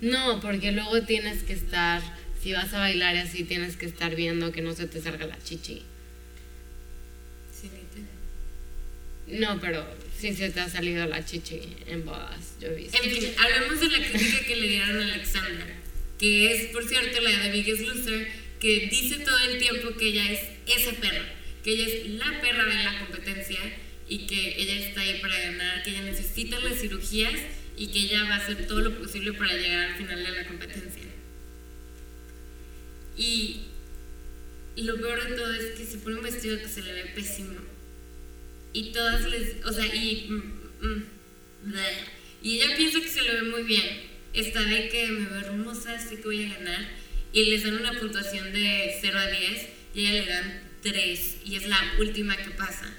[0.00, 2.02] No, porque luego tienes que estar.
[2.42, 5.40] Si vas a bailar así, tienes que estar viendo que no se te salga la
[5.42, 5.84] chichi.
[7.52, 7.70] Sí,
[9.28, 9.86] No, pero
[10.30, 12.96] sí se te ha salido la chichi en bodas, yo he visto.
[13.02, 15.82] En fin, hablemos de la crítica que le dieron a Alexandra
[16.22, 18.28] que es, por cierto, la de Biggest Loser,
[18.60, 22.64] que dice todo el tiempo que ella es esa perra, que ella es la perra
[22.64, 23.58] de la competencia
[24.08, 27.34] y que ella está ahí para ganar, que ella necesita las cirugías
[27.76, 30.46] y que ella va a hacer todo lo posible para llegar al final de la
[30.46, 31.02] competencia.
[33.16, 33.62] Y
[34.76, 37.54] lo peor de todo es que se pone un vestido que se le ve pésimo.
[38.72, 41.04] Y todas les, o sea, y, mm, mm,
[42.42, 45.98] y ella piensa que se le ve muy bien está de que me veo hermosa,
[45.98, 46.88] sé que voy a ganar,
[47.32, 51.56] y les dan una puntuación de 0 a 10 y ella le dan 3 y
[51.56, 52.94] es la última que pasa.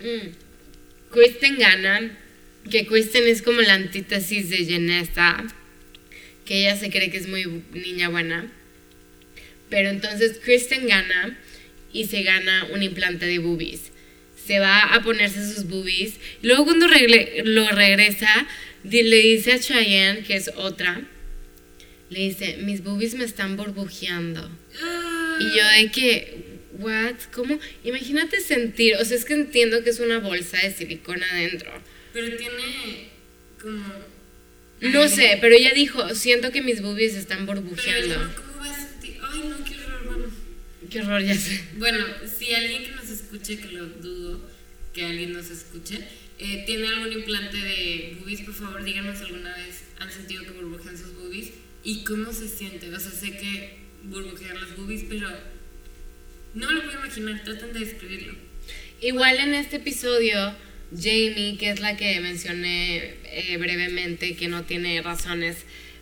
[0.00, 0.28] Mm.
[1.10, 2.18] Kristen gana,
[2.70, 5.44] que Kristen es como la antítesis de Jenesta,
[6.46, 8.50] que ella se cree que es muy niña buena.
[9.68, 11.38] Pero entonces Kristen gana
[11.92, 13.92] y se gana un implante de boobies
[14.46, 16.14] se va a ponerse sus boobies.
[16.42, 18.46] Luego cuando lo regresa,
[18.84, 21.02] le dice a Cheyenne, que es otra,
[22.10, 24.50] le dice, mis boobies me están burbujeando.
[25.40, 27.58] Y yo de que, what, ¿cómo?
[27.84, 31.70] Imagínate sentir, o sea, es que entiendo que es una bolsa de silicona adentro.
[32.12, 33.08] Pero tiene
[33.60, 34.12] como...
[34.80, 38.16] No sé, pero ella dijo, siento que mis boobies están burbujeando.
[38.16, 39.16] Pero ¿cómo va a sentir?
[39.22, 39.71] Ay, no.
[40.92, 41.64] Qué horror, ya sé.
[41.78, 44.40] Bueno, si alguien que nos escuche, que lo dudo
[44.92, 45.98] que alguien nos escuche,
[46.38, 50.98] eh, tiene algún implante de boobies, por favor díganos alguna vez han sentido que burbujean
[50.98, 51.52] sus boobies
[51.82, 52.94] y cómo se siente.
[52.94, 55.30] O sea, sé que burbujean las boobies, pero
[56.54, 58.34] no me lo puedo imaginar, traten de describirlo.
[59.00, 60.54] Igual en este episodio,
[60.94, 65.56] Jamie, que es la que mencioné eh, brevemente, que no tiene razones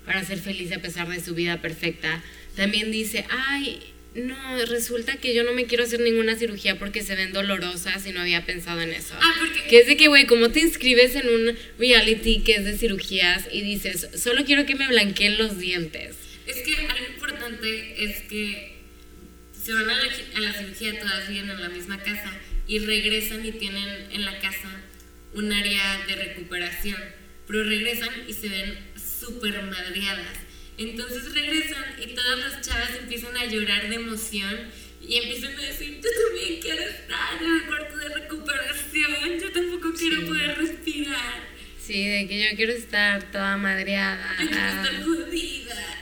[0.05, 2.25] para ser feliz a pesar de su vida perfecta,
[2.57, 3.81] también dice, ay,
[4.15, 8.13] no, resulta que yo no me quiero hacer ninguna cirugía porque se ven dolorosas y
[8.13, 9.15] no había pensado en eso.
[9.21, 9.69] Ah, porque...
[9.69, 13.47] Que es de que, güey, como te inscribes en un reality que es de cirugías
[13.53, 16.17] y dices, solo quiero que me blanqueen los dientes.
[16.47, 18.81] Es que algo importante es que
[19.53, 20.05] se van a la,
[20.37, 22.33] a la cirugía, todas viven en la misma casa
[22.67, 24.83] y regresan y tienen en la casa
[25.35, 26.99] un área de recuperación,
[27.47, 30.50] pero regresan y se ven súper madreadas.
[30.81, 34.59] Entonces regresan y todas las chavas empiezan a llorar de emoción
[35.07, 39.93] y empiezan a decir, yo también quiero estar en el cuarto de recuperación, yo tampoco
[39.93, 41.51] quiero poder respirar.
[41.79, 44.37] Sí, de que yo quiero estar toda madreada.
[44.41, 46.01] Yo quiero estar jodida.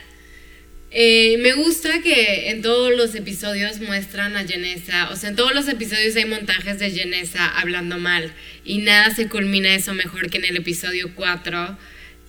[0.91, 5.53] Eh, me gusta que en todos los episodios muestran a Jenessa, o sea, en todos
[5.53, 10.37] los episodios hay montajes de Jenessa hablando mal y nada se culmina eso mejor que
[10.37, 11.77] en el episodio 4,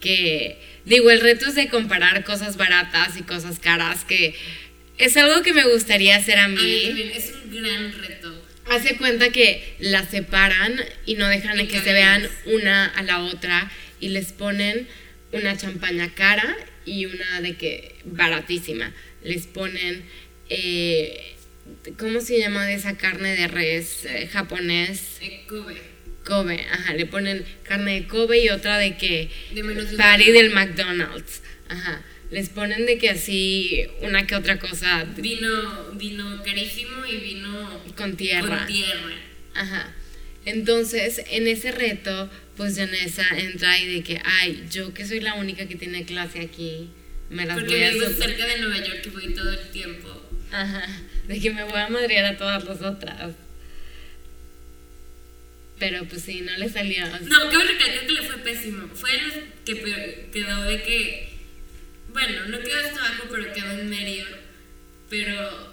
[0.00, 4.34] que digo, el reto es de comparar cosas baratas y cosas caras, que
[4.98, 7.12] es algo que me gustaría hacer a mí.
[7.14, 8.46] es un gran reto.
[8.70, 13.20] Hace cuenta que las separan y no dejan de que se vean una a la
[13.20, 14.86] otra y les ponen
[15.32, 18.92] una champaña cara y una de que baratísima.
[19.24, 20.04] Les ponen,
[20.48, 21.34] eh,
[21.98, 25.20] ¿cómo se llama de esa carne de res eh, japonés?
[25.48, 25.89] Kobe.
[26.30, 30.50] Kobe, ajá, le ponen carne de Kobe y otra de que De menos patty del
[30.50, 32.02] McDonald's, ajá.
[32.30, 38.16] Les ponen de que así una que otra cosa Vino, vino carísimo y vino con
[38.16, 38.58] tierra.
[38.58, 39.16] con tierra.
[39.54, 39.92] Ajá.
[40.44, 45.34] Entonces, en ese reto, pues Janessa entra y de que, ay, yo que soy la
[45.34, 46.90] única que tiene clase aquí,
[47.28, 50.08] me las Porque voy a vivo cerca de Nueva York y voy todo el tiempo.
[50.52, 50.86] Ajá.
[51.26, 53.32] De que me voy a madrear a todas las otras.
[55.80, 57.04] Pero pues sí, no le salió.
[57.22, 58.88] No, cabe recalcar que le fue pésimo.
[58.94, 61.30] Fue el que quedó de que.
[62.12, 64.26] Bueno, no quedó hasta abajo, pero quedó en medio.
[65.08, 65.70] Pero.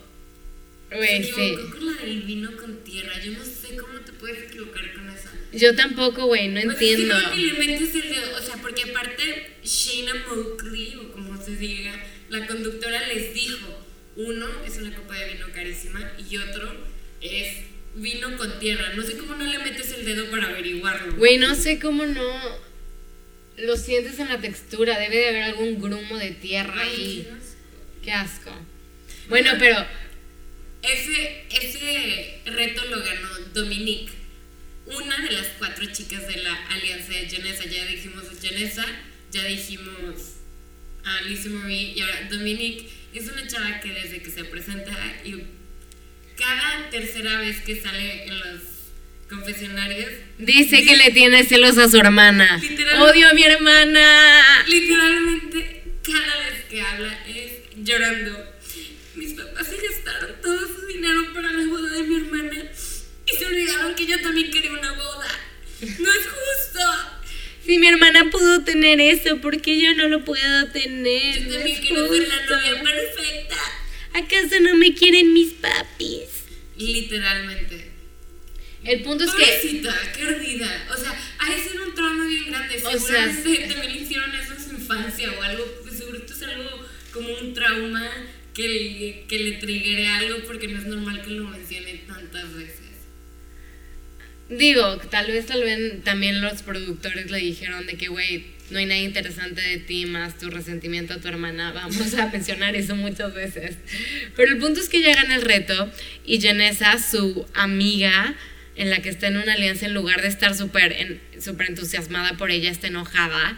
[0.89, 1.41] Güey, se sí.
[1.41, 3.21] equivocó con la del vino con tierra.
[3.21, 5.29] Yo no sé cómo te puedes equivocar con esa.
[5.51, 7.15] Yo tampoco, güey, no O sea, entiendo.
[7.35, 8.37] sí metes el dedo.
[8.37, 14.47] O sea, porque aparte, Shayna Moakley, o como se diga, la conductora les dijo: uno
[14.65, 16.73] es una copa de vino carísima y otro
[17.19, 17.65] es
[17.97, 18.93] vino con tierra.
[18.95, 21.15] No sé cómo no le metes el dedo para averiguarlo.
[21.15, 22.23] Güey, no sé cómo no
[23.57, 24.99] lo sientes en la textura.
[24.99, 27.27] Debe de haber algún grumo de tierra ahí.
[28.03, 28.51] Qué asco.
[29.29, 29.85] Bueno, pero
[30.81, 34.13] Ese, ese reto lo ganó Dominique,
[34.85, 37.65] una de las cuatro chicas de la alianza de Janessa.
[37.65, 38.85] Ya dijimos a Janessa,
[39.31, 40.35] ya dijimos
[41.03, 44.91] a Lizzie Marie y ahora Dominique es una chava que desde que se presenta
[45.25, 45.43] y
[46.37, 48.61] cada tercera vez que sale en los
[49.29, 52.61] confesionarios dice que le tiene celos a su hermana.
[52.99, 54.65] Odio a mi hermana.
[54.67, 57.51] Literalmente, cada vez que habla es
[57.83, 58.53] llorando.
[59.15, 62.63] Mis papás se gastaron todo su dinero para la boda de mi hermana
[63.25, 65.27] y se olvidaron que yo también quería una boda.
[65.81, 66.79] No es justo.
[67.65, 71.35] Si mi hermana pudo tener eso, ¿por qué yo no lo puedo tener?
[71.39, 73.55] Yo No también es quiero ser la novia perfecta.
[74.17, 76.43] ¿Acaso no me quieren mis papis?
[76.75, 77.91] Literalmente.
[78.83, 80.87] El punto es que Pobrecita, qué ardida.
[80.91, 82.77] O sea, ha de ser un trauma bien grande.
[82.77, 85.65] O sea, Seguramente también hicieron eso en su infancia o algo.
[85.83, 88.11] Pues seguro esto es algo como un trauma
[88.55, 92.87] que le, que le triggere algo porque no es normal que lo mencione tantas veces.
[94.49, 98.85] Digo, tal vez tal vez también los productores le dijeron de que, güey, no hay
[98.85, 101.71] nada interesante de ti más tu resentimiento a tu hermana.
[101.73, 103.77] Vamos a mencionar eso muchas veces.
[104.35, 105.91] Pero el punto es que gana el reto
[106.25, 108.35] y Janessa, su amiga,
[108.75, 112.51] en la que está en una alianza, en lugar de estar súper súper entusiasmada por
[112.51, 113.57] ella, está enojada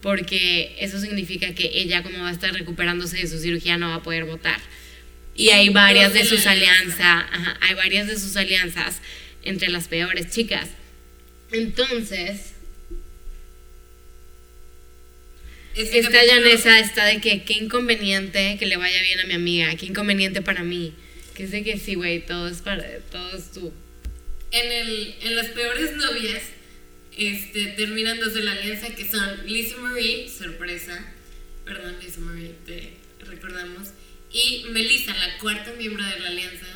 [0.00, 3.96] porque eso significa que ella, como va a estar recuperándose de su cirugía, no va
[3.96, 4.60] a poder votar.
[5.34, 9.00] Y hay varias de sus alianzas, ajá, hay varias de sus alianzas
[9.44, 10.68] entre las peores chicas.
[11.52, 12.54] Entonces,
[15.78, 19.34] Este esta capítulo- Janessa está de que qué inconveniente que le vaya bien a mi
[19.34, 20.92] amiga, qué inconveniente para mí.
[21.36, 23.72] Que sé que sí, güey, todo es para todo es tú.
[24.50, 26.42] En, el, en las peores novias
[27.16, 31.12] este, terminan dos de la alianza que son Lizzie Marie, sorpresa,
[31.64, 32.90] perdón Lizzie Marie, te
[33.24, 33.88] recordamos,
[34.32, 36.66] y Melissa, la cuarta miembro de la alianza,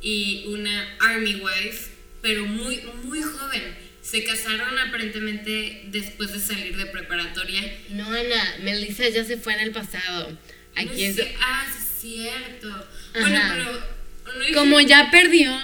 [0.00, 1.90] y una Army Wife,
[2.22, 3.85] pero muy, muy joven.
[4.08, 7.60] Se casaron aparentemente después de salir de preparatoria.
[7.90, 10.38] No, Ana, Melissa ya se fue en el pasado.
[10.76, 12.86] Aquí No es sé- Ah, es cierto.
[13.18, 13.54] Bueno, Ajá.
[13.54, 14.44] pero...
[14.52, 15.58] no Como ya perdió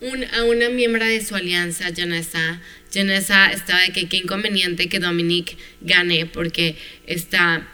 [0.00, 2.60] un- a una miembro de su alianza, Janessa,
[2.92, 6.76] Janessa estaba de que qué inconveniente que Dominique gane porque
[7.06, 7.68] está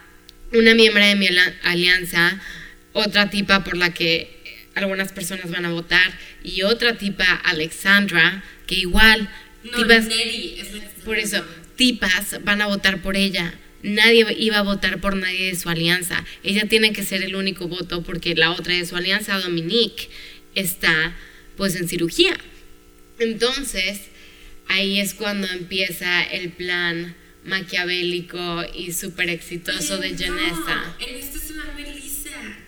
[0.52, 1.28] una miembro de mi
[1.62, 2.40] alianza,
[2.92, 4.36] otra tipa por la que
[4.74, 6.12] algunas personas van a votar
[6.42, 9.28] y otra tipa, Alexandra, que igual
[9.64, 11.44] No, tipas, Neri es la que está por eso,
[11.76, 13.54] tipas van a votar por ella.
[13.82, 16.24] nadie iba a votar por nadie de su alianza.
[16.42, 20.08] Ella tiene que ser el único voto porque la otra de su alianza, Dominique,
[20.54, 21.16] está
[21.56, 22.36] pues en cirugía.
[23.18, 24.00] Entonces,
[24.68, 30.96] ahí es cuando empieza el plan maquiavélico y súper exitoso de Janessa.
[31.00, 32.58] en este es una Melissa.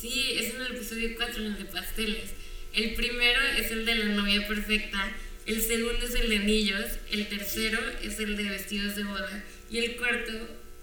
[0.00, 2.30] Sí, es en el episodio 4, en el de pasteles.
[2.76, 5.10] El primero es el de la novia perfecta,
[5.46, 9.78] el segundo es el de anillos, el tercero es el de vestidos de boda y
[9.78, 10.32] el cuarto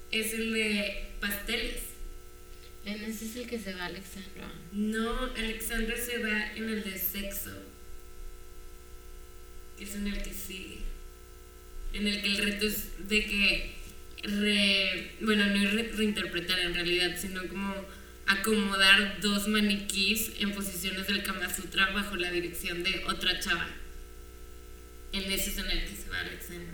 [0.09, 1.83] es el de pasteles.
[2.83, 4.51] En ese es el que se va Alexandra.
[4.71, 7.51] No, Alexandra se va en el de sexo.
[9.77, 10.79] Que es en el que sigue.
[11.93, 13.75] En el que el reto es de que
[14.23, 17.85] re, bueno, no reinterpretar en realidad, sino como
[18.27, 23.69] acomodar dos maniquís en posiciones del Kama Sutra bajo la dirección de otra chava.
[25.11, 26.73] En ese es en el que se va Alexandra.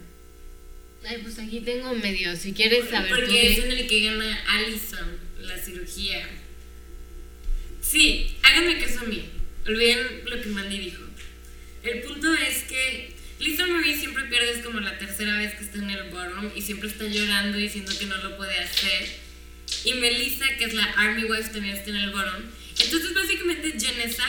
[1.06, 3.10] Ay, pues aquí tengo medio, si quieres saber.
[3.10, 6.28] Porque es en el que gana Allison la cirugía.
[7.82, 9.26] Sí, háganme caso a mí.
[9.66, 11.04] Olviden lo que Mandy dijo.
[11.84, 15.78] El punto es que Lisa Marie siempre pierde, es como la tercera vez que está
[15.78, 19.29] en el bottom y siempre está llorando diciendo que no lo puede hacer.
[19.86, 22.44] Y Melissa, que es la Army Wife, también está en el bottom.
[22.80, 24.26] Entonces, básicamente, Janessa,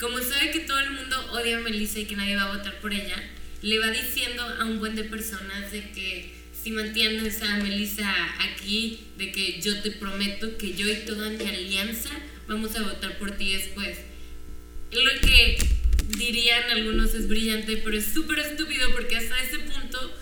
[0.00, 2.80] como sabe que todo el mundo odia a Melissa y que nadie va a votar
[2.80, 3.22] por ella,
[3.62, 9.00] le va diciendo a un buen de personas de que si mantienes a Melissa aquí,
[9.18, 12.10] de que yo te prometo que yo y toda mi alianza
[12.46, 13.98] vamos a votar por ti después.
[14.92, 15.58] Lo que
[16.18, 20.21] dirían algunos es brillante, pero es súper estúpido porque hasta ese punto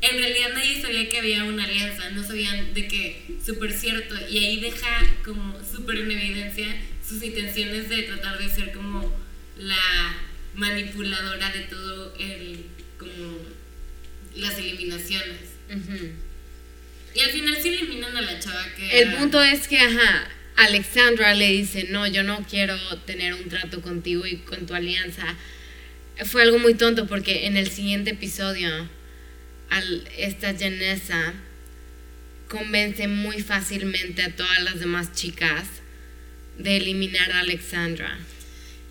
[0.00, 4.38] en realidad nadie sabía que había una alianza, no sabían de qué, súper cierto, y
[4.38, 6.66] ahí deja como súper en evidencia
[7.06, 9.12] sus intenciones de tratar de ser como
[9.58, 10.16] la
[10.54, 12.64] manipuladora de todo el,
[12.98, 13.38] como
[14.36, 15.38] las eliminaciones.
[17.14, 19.02] Y al final se eliminan a la chava que...
[19.02, 22.76] El punto es que, ajá, Alexandra le dice, no, yo no quiero
[23.06, 25.36] tener un trato contigo y con tu alianza.
[26.26, 28.88] Fue algo muy tonto porque en el siguiente episodio,
[30.16, 31.34] esta Janessa
[32.48, 35.64] convence muy fácilmente a todas las demás chicas
[36.58, 38.18] de eliminar a Alexandra.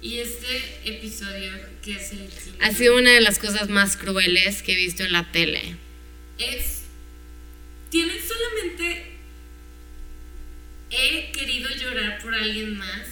[0.01, 1.51] Y este episodio,
[1.83, 2.29] que es el
[2.61, 5.75] Ha sido una de las cosas más crueles que he visto en la tele.
[6.37, 6.83] Es.
[7.89, 9.17] Tiene solamente
[10.91, 13.07] he querido llorar por alguien más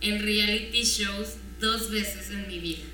[0.00, 2.84] en reality shows dos veces en mi vida.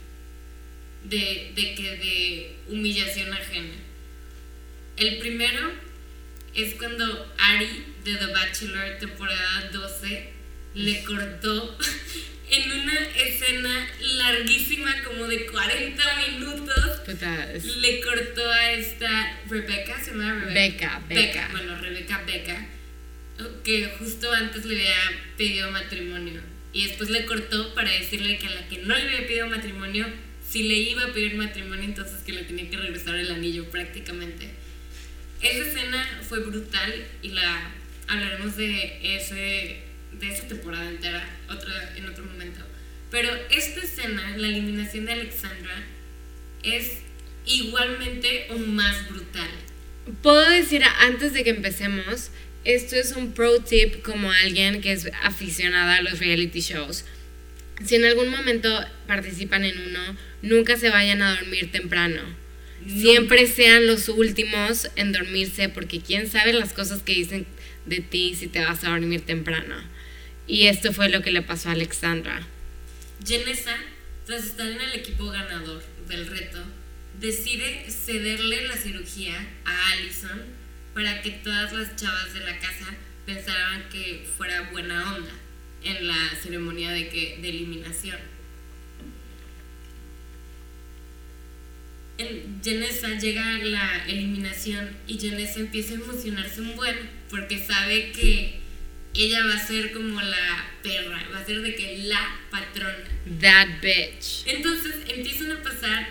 [1.05, 3.88] De, de que de humillación ajena.
[4.99, 5.73] El primero
[6.55, 10.33] es cuando Ari de The Bachelor temporada 12
[10.75, 11.79] le cortó
[12.51, 17.01] en una escena larguísima como de 40 minutos
[17.77, 22.67] le cortó a esta Rebecca se llama Rebecca Becca bueno Rebecca Becca
[23.63, 26.41] que justo antes le había pedido matrimonio
[26.73, 30.07] y después le cortó para decirle que a la que no le había pedido matrimonio,
[30.49, 34.49] si le iba a pedir matrimonio, entonces que le tenía que regresar el anillo prácticamente.
[35.41, 37.71] Esa escena fue brutal y la
[38.09, 39.83] hablaremos de ese
[40.13, 42.61] de esa temporada entera otra, en otro momento.
[43.11, 45.85] Pero esta escena, la eliminación de Alexandra,
[46.63, 46.99] es
[47.47, 49.49] igualmente o más brutal.
[50.23, 52.31] Puedo decir antes de que empecemos
[52.65, 57.05] esto es un pro tip como alguien que es aficionada a los reality shows.
[57.85, 58.69] Si en algún momento
[59.07, 62.21] participan en uno, nunca se vayan a dormir temprano.
[62.87, 67.47] Siempre sean los últimos en dormirse porque quién sabe las cosas que dicen
[67.87, 69.77] de ti si te vas a dormir temprano.
[70.47, 72.47] Y esto fue lo que le pasó a Alexandra.
[73.25, 73.77] Jenessa,
[74.25, 76.63] tras estar en el equipo ganador del reto,
[77.21, 80.41] decide cederle la cirugía a Allison
[80.95, 82.87] para que todas las chavas de la casa
[83.27, 85.33] pensaran que fuera buena onda
[85.85, 88.19] en la ceremonia de, que, de eliminación.
[92.19, 96.97] En Janessa llega la eliminación y Janessa empieza a emocionarse un buen
[97.31, 98.59] porque sabe que
[99.15, 103.05] ella va a ser como la perra, va a ser de que la patrona.
[103.41, 104.47] That bitch.
[104.47, 106.09] Entonces empiezan a pasar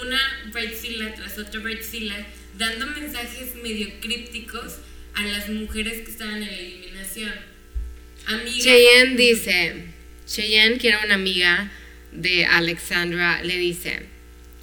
[0.00, 0.20] una
[0.52, 2.26] Bridezilla tras otra Bridezilla
[2.58, 4.78] dando mensajes medio crípticos
[5.14, 7.32] a las mujeres que estaban en la eliminación.
[8.60, 9.84] Cheyenne dice,
[10.26, 11.70] Cheyenne, que era una amiga
[12.12, 14.06] de Alexandra, le dice,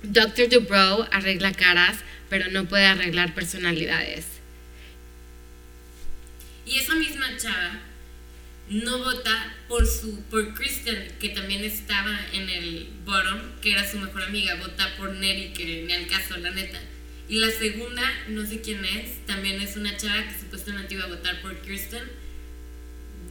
[0.04, 0.50] Dr.
[0.50, 1.98] Dubrow arregla caras,
[2.30, 4.26] pero no puede arreglar personalidades.
[6.66, 7.82] Y esa misma chava
[8.70, 14.00] no vota por su por Kristen, que también estaba en el bottom, que era su
[14.00, 16.80] mejor amiga, vota por Neri, que ni al caso, la neta.
[17.28, 21.08] Y la segunda, no sé quién es, también es una chava que supuestamente iba a
[21.08, 22.04] votar por Kirsten.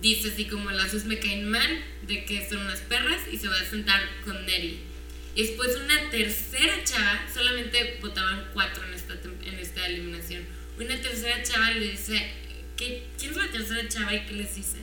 [0.02, 3.48] Dice así como las dos me caen mal, de que son unas perras y se
[3.48, 4.89] va a sentar con Neri.
[5.34, 10.44] Y después una tercera chava, solamente votaban cuatro en esta, en esta eliminación.
[10.78, 12.30] Una tercera chava le dice,
[12.76, 14.78] ¿qué, ¿quién es la tercera chava y qué les dice?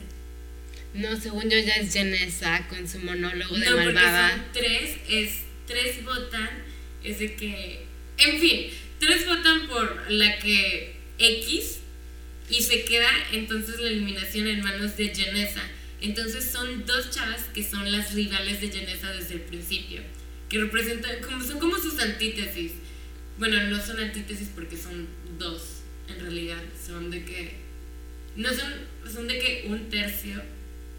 [0.94, 4.42] No, según yo ya es Janessa con su monólogo de no, malvada.
[4.52, 5.32] Porque son tres, es,
[5.66, 6.48] tres votan,
[7.04, 7.84] es de que,
[8.16, 11.80] en fin, tres votan por la que X
[12.48, 15.62] y se queda entonces la eliminación en manos de Janessa.
[16.00, 20.00] Entonces son dos chavas que son las rivales de Janessa desde el principio,
[20.48, 22.72] que representan, como, son como sus antítesis.
[23.38, 25.06] Bueno, no son antítesis porque son
[25.38, 27.52] dos, en realidad, son de que,
[28.36, 28.72] no son,
[29.12, 30.42] son de que un tercio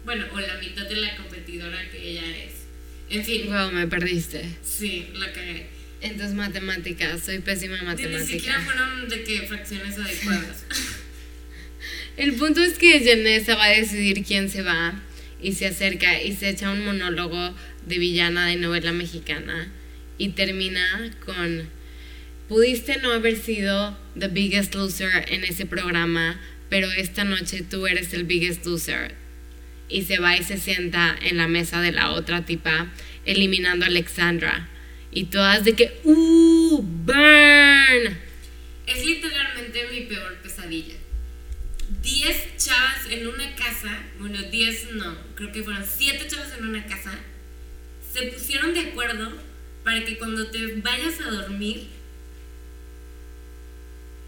[0.04, 2.52] bueno, o la mitad de la competidora que ella es.
[3.10, 3.46] En fin.
[3.46, 4.44] Wow, me perdiste.
[4.62, 5.66] Sí, la cagué.
[6.00, 8.28] Entonces, matemáticas, soy pésima en matemáticas.
[8.28, 10.64] Ni siquiera fueron de que fracciones adecuadas.
[12.16, 15.00] El punto es que Janessa va a decidir quién se va
[15.42, 17.54] y se acerca y se echa un monólogo
[17.86, 19.68] de villana de novela mexicana
[20.18, 21.68] y termina con
[22.48, 28.12] pudiste no haber sido the biggest loser en ese programa, pero esta noche tú eres
[28.12, 29.14] el biggest loser
[29.90, 32.86] y se va y se sienta en la mesa de la otra tipa,
[33.26, 34.68] eliminando a Alexandra.
[35.12, 36.80] Y todas de que, ¡uh!
[36.80, 38.16] ¡Burn!
[38.86, 40.94] Es literalmente mi peor pesadilla.
[42.02, 46.86] Diez chavas en una casa, bueno, diez no, creo que fueron siete chavas en una
[46.86, 47.12] casa,
[48.12, 49.32] se pusieron de acuerdo
[49.84, 51.86] para que cuando te vayas a dormir,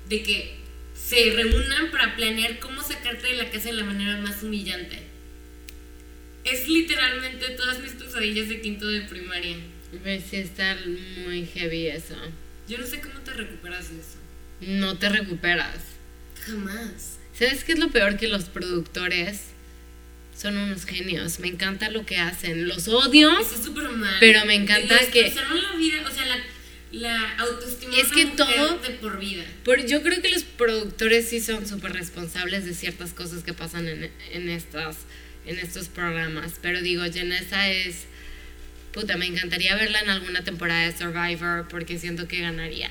[0.09, 0.57] de que
[0.95, 4.99] se reúnan para planear cómo sacarte de la casa de la manera más humillante.
[6.45, 9.57] Es literalmente todas mis pesadillas de quinto de primaria.
[10.05, 10.77] Ves, sí está
[11.25, 12.17] muy heavy eso.
[12.69, 14.19] Yo no sé cómo te recuperas de eso.
[14.61, 15.77] No te recuperas.
[16.45, 17.19] Jamás.
[17.35, 19.52] ¿Sabes qué es lo peor que los productores
[20.37, 21.39] son unos genios?
[21.39, 22.69] Me encanta lo que hacen.
[22.69, 23.31] Los odio.
[23.39, 24.17] Eso es súper mal.
[24.21, 25.33] Pero me encanta que.
[25.33, 26.37] la vida, o sea, la,
[26.93, 29.45] la autoestima es que todo de por vida.
[29.65, 33.89] Por, yo creo que los productores sí son súper responsables de ciertas cosas que pasan
[33.89, 34.99] en, en estas
[35.47, 36.55] en estos programas.
[36.61, 38.07] Pero digo, Janessa es.
[38.93, 42.91] Puta, me encantaría verla en alguna temporada de Survivor porque siento que ganaría.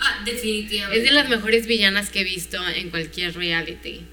[0.00, 0.98] Ah, definitivamente.
[0.98, 4.04] Es de las mejores villanas que he visto en cualquier reality.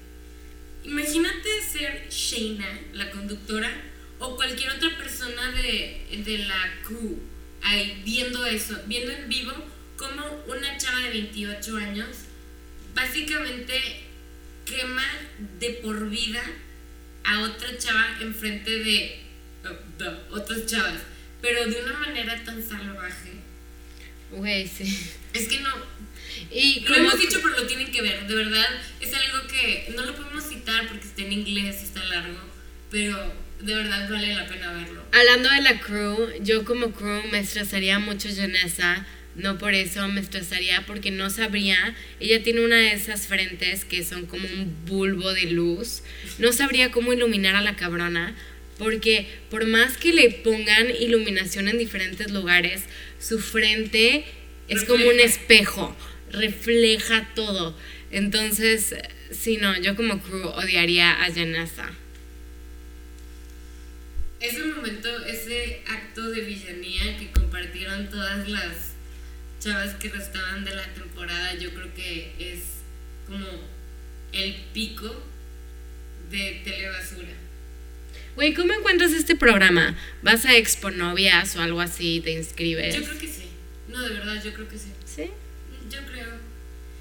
[0.84, 3.70] Imagínate ser Shayna, la conductora,
[4.18, 7.18] o cualquier otra persona de, de la crew
[7.62, 9.52] ahí viendo eso, viendo en vivo
[9.96, 12.08] como una chava de 28 años
[12.94, 13.74] básicamente
[14.64, 15.06] quema
[15.58, 16.42] de por vida
[17.24, 19.20] a otra chava enfrente de
[19.64, 21.00] oh, otras chavas,
[21.40, 23.32] pero de una manera tan salvaje.
[24.30, 25.10] Güey, sí.
[25.32, 25.70] Es que no.
[26.50, 28.26] Y lo hemos dicho, pero lo tienen que ver.
[28.26, 28.66] De verdad,
[29.00, 32.38] es algo que no lo podemos citar porque está en inglés, está largo,
[32.90, 35.02] pero de verdad vale la pena verlo.
[35.12, 40.20] Hablando de la crew, yo como crew me estresaría mucho Janessa no por eso me
[40.20, 45.32] estresaría porque no sabría, ella tiene una de esas frentes que son como un bulbo
[45.32, 46.02] de luz,
[46.38, 48.34] no sabría cómo iluminar a la cabrona
[48.78, 52.82] porque por más que le pongan iluminación en diferentes lugares,
[53.20, 54.24] su frente
[54.68, 55.94] es como un espejo,
[56.30, 57.76] refleja todo.
[58.10, 58.94] Entonces,
[59.30, 61.90] sí, no, yo como crew odiaría a Janessa.
[64.40, 68.92] Ese momento, ese acto de villanía que compartieron todas las
[69.60, 72.60] chavas que restaban de la temporada, yo creo que es
[73.26, 73.46] como
[74.32, 75.14] el pico
[76.30, 77.28] de telebasura.
[78.34, 79.96] Güey, ¿cómo encuentras este programa?
[80.22, 82.20] ¿Vas a Expo Novias o algo así?
[82.24, 82.94] ¿Te inscribes?
[82.94, 83.44] Yo creo que sí.
[83.88, 84.88] No, de verdad, yo creo que sí.
[85.04, 85.30] ¿Sí?
[85.90, 86.28] Yo creo.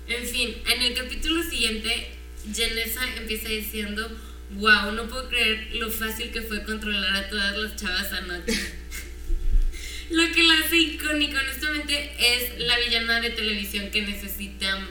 [0.08, 2.08] En fin, en el capítulo siguiente,
[2.46, 4.10] Janessa empieza diciendo,
[4.56, 8.54] wow, no puedo creer lo fácil que fue controlar a todas las chavas anoche.
[10.10, 14.90] lo que la hace icónica, honestamente, es la villana de televisión que necesitamos.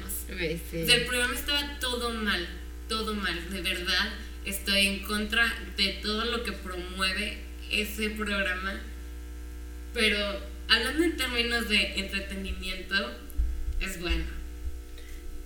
[0.93, 2.47] el programa estaba todo mal,
[2.89, 4.13] todo mal, de verdad.
[4.45, 7.39] Estoy en contra de todo lo que promueve
[7.73, 8.81] ese programa.
[9.93, 13.28] Pero hablando en términos de entretenimiento,
[13.81, 14.25] es bueno.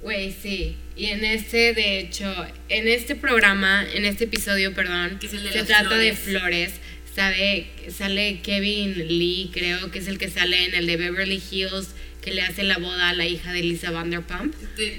[0.03, 0.77] Güey, sí.
[0.97, 2.35] Y en este, de hecho,
[2.69, 6.73] en este programa, en este episodio, perdón, se trata de flores
[7.15, 11.89] sabe, sale Kevin Lee, creo que es el que sale en el de Beverly Hills,
[12.21, 14.55] que le hace la boda a la hija de Lisa Vanderpump.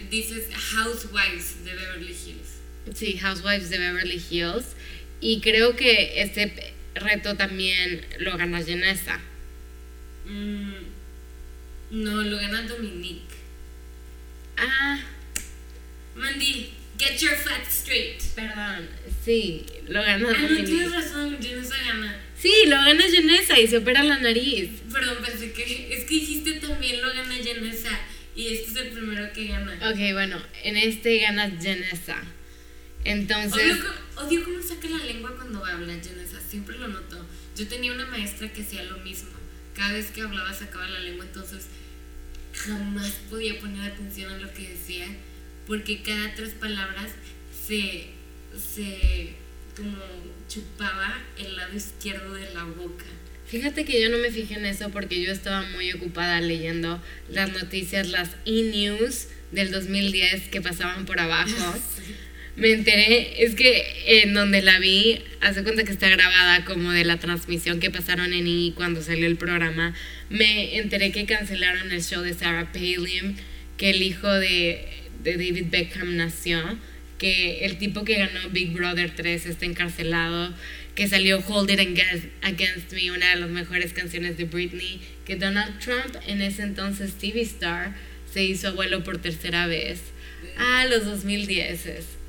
[0.09, 2.97] dices Housewives de Beverly Hills.
[2.97, 4.75] Sí, Housewives de Beverly Hills.
[5.21, 9.19] Y creo que este reto también lo gana Janessa.
[10.25, 10.73] Mm,
[11.93, 13.21] no, lo gana Dominique.
[14.57, 14.99] Ah,
[16.15, 18.21] Mandy, get your facts straight.
[18.35, 18.87] perdón.
[19.23, 20.65] Sí, lo gana Ah, no, Dominique.
[20.65, 22.19] tienes razón, Janessa gana.
[22.39, 24.69] Sí, lo gana Janessa y se opera la nariz.
[24.91, 25.93] Perdón, pensé que.
[25.93, 27.99] Es que dijiste también lo gana Janessa.
[28.35, 29.73] Y este es el primero que gana.
[29.89, 32.21] Ok, bueno, en este gana Janessa.
[33.05, 33.93] Entonces, Odio,
[34.25, 37.25] odio cómo saca la lengua cuando habla Janessa, siempre lo noto.
[37.55, 39.29] Yo tenía una maestra que hacía lo mismo.
[39.75, 41.65] Cada vez que hablaba sacaba la lengua, entonces
[42.53, 45.07] jamás podía poner atención a lo que decía,
[45.67, 47.11] porque cada tres palabras
[47.67, 48.09] se,
[48.57, 49.33] se
[49.75, 49.97] como
[50.47, 53.05] chupaba el lado izquierdo de la boca.
[53.47, 57.51] fíjate que yo no me fijé en eso porque yo estaba muy ocupada leyendo las
[57.51, 61.75] noticias, las e-news del 2010 que pasaban por abajo.
[62.55, 67.03] Me enteré, es que en donde la vi, hace cuenta que está grabada como de
[67.03, 69.95] la transmisión que pasaron en I cuando salió el programa.
[70.29, 73.37] Me enteré que cancelaron el show de Sarah Palin,
[73.77, 74.85] que el hijo de,
[75.23, 76.77] de David Beckham nació,
[77.17, 80.53] que el tipo que ganó Big Brother 3 está encarcelado,
[80.93, 85.37] que salió Hold It Against, Against Me, una de las mejores canciones de Britney, que
[85.37, 87.95] Donald Trump, en ese entonces TV Star,
[88.31, 90.01] se hizo abuelo por tercera vez.
[90.59, 92.21] Ah, los 2010.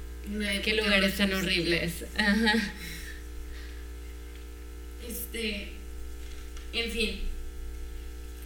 [0.62, 2.04] Qué lugares tan horribles.
[2.16, 2.54] Ajá.
[5.06, 5.68] Este.
[6.72, 7.20] En fin.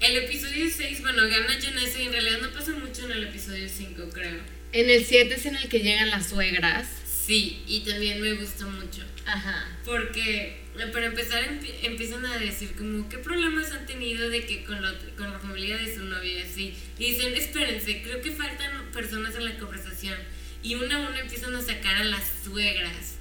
[0.01, 3.69] El episodio 6, bueno, gana Janessa y en realidad no pasa mucho en el episodio
[3.69, 4.39] 5, creo.
[4.73, 6.87] En el 7 es en el que llegan las suegras.
[7.27, 9.03] Sí, y también me gustó mucho.
[9.27, 9.77] Ajá.
[9.85, 14.65] Porque, eh, para empezar, empie- empiezan a decir como qué problemas han tenido de que
[14.65, 16.75] con, la- con la familia de su novia y así.
[16.99, 20.17] Y dicen, espérense, creo que faltan personas en la conversación.
[20.63, 23.15] Y una a una empiezan a sacar a las suegras.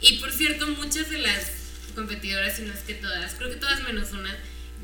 [0.00, 1.52] Y por cierto, muchas de las
[1.94, 4.36] competidoras, si no es que todas, creo que todas menos una,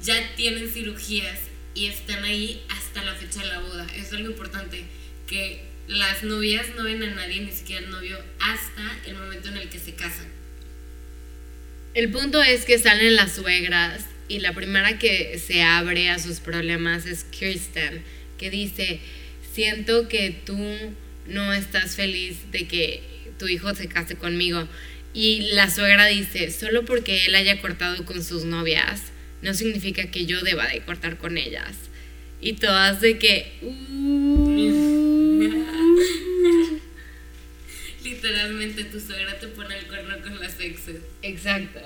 [0.02, 1.38] ya tienen cirugías
[1.74, 3.86] y están ahí hasta la fecha de la boda.
[3.94, 4.84] Eso es algo importante,
[5.26, 9.56] que las novias no ven a nadie, ni siquiera al novio, hasta el momento en
[9.56, 10.28] el que se casan.
[11.94, 16.38] El punto es que salen las suegras y la primera que se abre a sus
[16.38, 18.04] problemas es Kirsten,
[18.38, 19.00] que dice,
[19.52, 20.56] siento que tú
[21.30, 23.02] no estás feliz de que
[23.38, 24.68] tu hijo se case conmigo.
[25.12, 29.02] Y la suegra dice, solo porque él haya cortado con sus novias,
[29.42, 31.76] no significa que yo deba de cortar con ellas.
[32.40, 33.52] Y todas de que...
[33.62, 35.40] "Uh".
[38.04, 40.96] Literalmente tu suegra te pone el cuerno con las exes.
[41.22, 41.80] Exacto.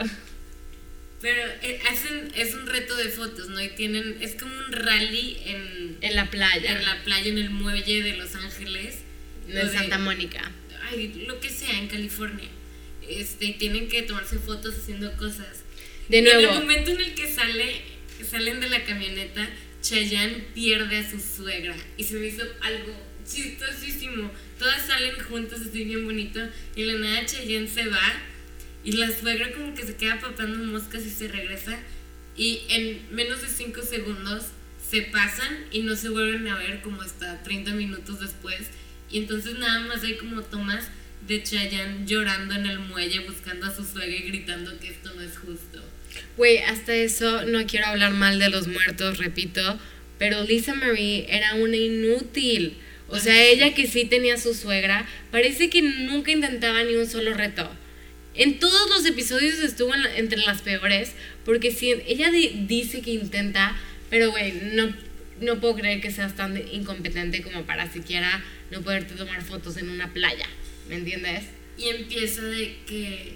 [1.20, 3.60] Pero eh, hacen, es un reto de fotos, ¿no?
[3.62, 6.72] Y tienen, es como un rally en, En la playa.
[6.78, 8.98] en la playa, en el muelle de Los Ángeles.
[9.46, 10.50] De o de- Santa Mónica.
[10.90, 12.48] Ay, lo que sea, en California.
[13.08, 15.62] Este, y tienen que tomarse fotos haciendo cosas.
[16.08, 17.80] De En el nuevo, momento en el que sale,
[18.28, 19.48] salen de la camioneta,
[19.82, 21.74] Chayanne pierde a su suegra.
[21.96, 22.94] Y se me hizo algo
[23.26, 24.30] chistosísimo.
[24.58, 26.40] Todas salen juntas, así bien bonito.
[26.76, 28.12] Y la nada Chayanne se va.
[28.84, 31.78] Y la suegra como que se queda papando moscas y se regresa.
[32.36, 34.44] Y en menos de 5 segundos
[34.90, 38.60] se pasan y no se vuelven a ver como hasta 30 minutos después.
[39.10, 40.88] Y entonces nada más hay como tomas
[41.26, 45.22] de Chayanne llorando en el muelle buscando a su suegra y gritando que esto no
[45.22, 45.82] es justo.
[46.36, 49.78] Güey, hasta eso no quiero hablar mal de los muertos, repito,
[50.18, 52.76] pero Lisa Marie era una inútil.
[53.08, 57.34] O sea, ella que sí tenía su suegra, parece que nunca intentaba ni un solo
[57.34, 57.70] reto.
[58.34, 61.12] En todos los episodios estuvo en la- entre las peores,
[61.44, 63.76] porque si ella di- dice que intenta,
[64.10, 64.92] pero güey, no,
[65.44, 69.88] no puedo creer que seas tan incompetente como para siquiera no poderte tomar fotos en
[69.88, 70.48] una playa.
[70.88, 71.44] ¿Me entiendes?
[71.78, 73.34] Y empieza de que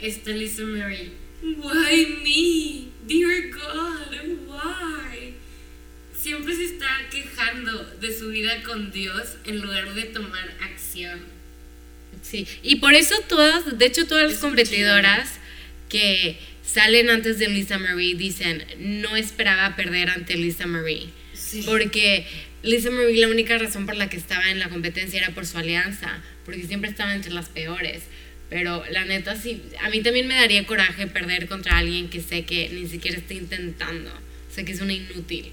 [0.00, 1.12] está Lisa Marie.
[1.42, 2.88] Why me?
[3.06, 4.14] Dear God,
[4.46, 5.34] why?
[6.16, 11.20] Siempre se está quejando de su vida con Dios en lugar de tomar acción.
[12.22, 15.38] Sí, y por eso todas, de hecho todas las Es competidoras
[15.88, 21.10] que salen antes de Lisa Marie dicen, no esperaba perder ante Lisa Marie.
[21.60, 21.66] Sí.
[21.66, 22.26] Porque
[22.62, 25.58] Lisa Marie la única razón por la que estaba en la competencia era por su
[25.58, 28.02] alianza, porque siempre estaba entre las peores.
[28.50, 32.44] Pero la neta sí, a mí también me daría coraje perder contra alguien que sé
[32.44, 34.10] que ni siquiera está intentando,
[34.54, 35.50] sé que es una inútil.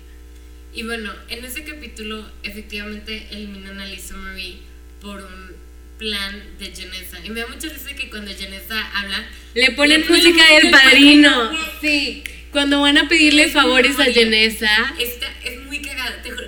[0.73, 4.57] Y bueno, en ese capítulo efectivamente eliminan a Lisa Marie
[5.01, 5.51] por un
[5.97, 7.19] plan de Janessa.
[7.25, 9.25] Y me da mucha risa que cuando Janessa habla...
[9.53, 11.29] Le ponen le ponen música del padrino.
[11.31, 11.65] padrino.
[11.81, 14.93] Sí, cuando van a pedirle Es favores a muy- Janessa.
[14.99, 15.27] Esta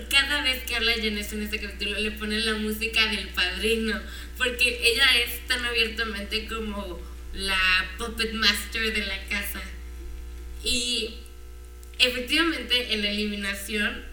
[0.09, 3.99] cada vez que habla Janessa en este capítulo le ponen la música del padrino.
[4.37, 6.99] Porque ella es tan abiertamente como
[7.33, 9.61] la puppet master de la casa.
[10.63, 11.15] Y
[11.99, 14.03] efectivamente en la eliminación,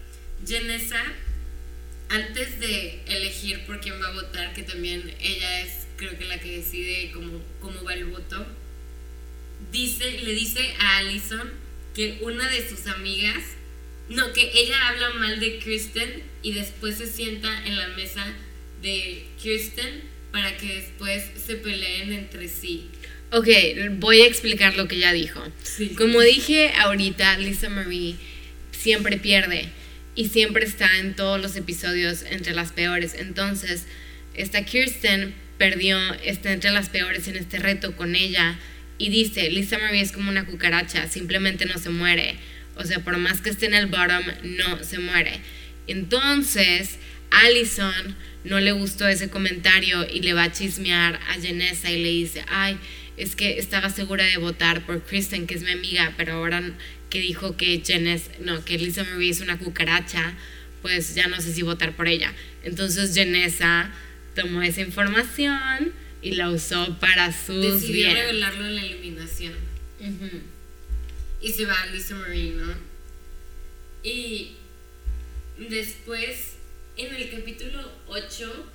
[0.47, 1.03] Janessa
[2.11, 6.41] antes de elegir por quién va a votar, que también ella es creo que la
[6.41, 8.47] que decide cómo, cómo va el voto,
[9.71, 11.53] dice, le dice a Allison
[11.95, 13.43] que una de sus amigas,
[14.11, 18.27] no, que ella habla mal de Kristen y después se sienta en la mesa
[18.83, 20.03] de Kristen
[20.33, 22.89] para que después se peleen entre sí.
[23.31, 23.47] Ok,
[23.99, 25.41] voy a explicar lo que ella dijo.
[25.97, 28.17] Como dije ahorita, Lisa Marie
[28.73, 29.69] siempre pierde
[30.17, 33.15] y siempre está en todos los episodios entre las peores.
[33.15, 33.87] Entonces,
[34.35, 38.59] esta Kirsten perdió, está entre las peores en este reto con ella
[38.99, 42.35] y dice, Lisa Marie es como una cucaracha, simplemente no se muere.
[42.81, 45.41] O sea, por más que esté en el bottom, no se muere.
[45.87, 46.99] Entonces,
[47.31, 52.09] Allison no le gustó ese comentario y le va a chismear a Janessa y le
[52.09, 52.79] dice, ay,
[53.19, 56.63] es que estaba segura de votar por Kristen, que es mi amiga, pero ahora
[57.11, 60.33] que dijo que Janice, no, que Lisa Marie es una cucaracha,
[60.81, 62.33] pues ya no sé si votar por ella.
[62.65, 63.91] Entonces Janessa
[64.35, 69.53] tomó esa información y la usó para sus Decidió revelarlo en la eliminación.
[71.41, 72.75] Y se va a Lisa Marie, ¿no?
[74.03, 74.53] Y
[75.59, 76.57] después,
[76.97, 78.71] en el capítulo 8,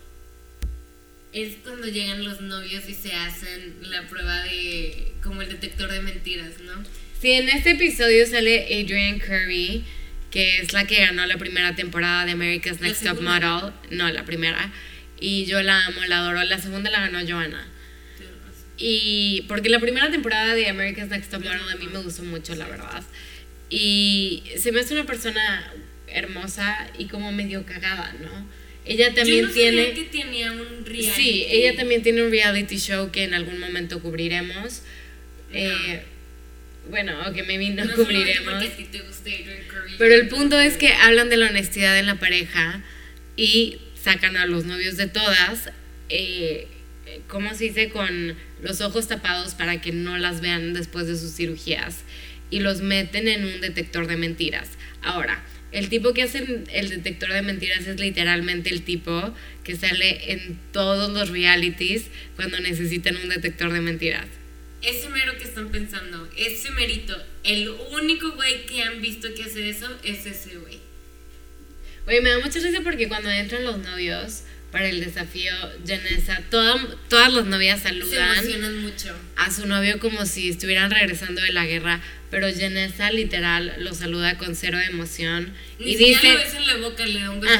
[1.33, 6.01] es cuando llegan los novios y se hacen la prueba de como el detector de
[6.01, 6.83] mentiras, ¿no?
[7.19, 9.83] Sí, en este episodio sale Adrian Curry,
[10.31, 13.73] que es la que ganó la primera temporada de America's Next Top Model.
[13.89, 14.71] No, la primera.
[15.19, 16.43] Y yo la amo, la adoro.
[16.43, 17.67] La segunda la ganó Joanna.
[18.77, 22.55] Y porque la primera temporada de America's Next Top Model a mí me gustó mucho,
[22.55, 23.03] la verdad.
[23.69, 25.73] Y se me hace una persona
[26.07, 28.47] hermosa y como medio cagada, ¿no?
[28.85, 29.93] Ella también tiene.
[29.93, 31.11] que tenía un reality.
[31.15, 34.83] Sí, ella también tiene un reality show que en algún momento cubriremos.
[35.51, 36.03] Eh,
[36.89, 38.63] bueno, ok, maybe no, no cubriremos.
[39.97, 42.83] Pero el punto es que hablan de la honestidad en la pareja
[43.35, 45.71] y sacan a los novios de todas,
[46.09, 46.67] eh,
[47.27, 47.89] ¿cómo se dice?
[47.89, 52.03] Con los ojos tapados para que no las vean después de sus cirugías
[52.49, 54.69] y los meten en un detector de mentiras.
[55.01, 59.33] Ahora, el tipo que hace el detector de mentiras es literalmente el tipo
[59.63, 64.27] que sale en todos los realities cuando necesitan un detector de mentiras.
[64.81, 69.67] Ese mero que están pensando, ese merito, el único güey que han visto que hace
[69.67, 70.79] eso es ese güey.
[72.07, 74.43] Oye, me da mucha risa porque cuando entran los novios
[74.75, 75.53] para el desafío,
[75.87, 79.15] Janessa, todas las novias saludan mucho.
[79.37, 84.37] a su novio como si estuvieran regresando de la guerra, pero Janessa literal lo saluda
[84.37, 87.55] con cero emoción y dice en la boca, le da un beso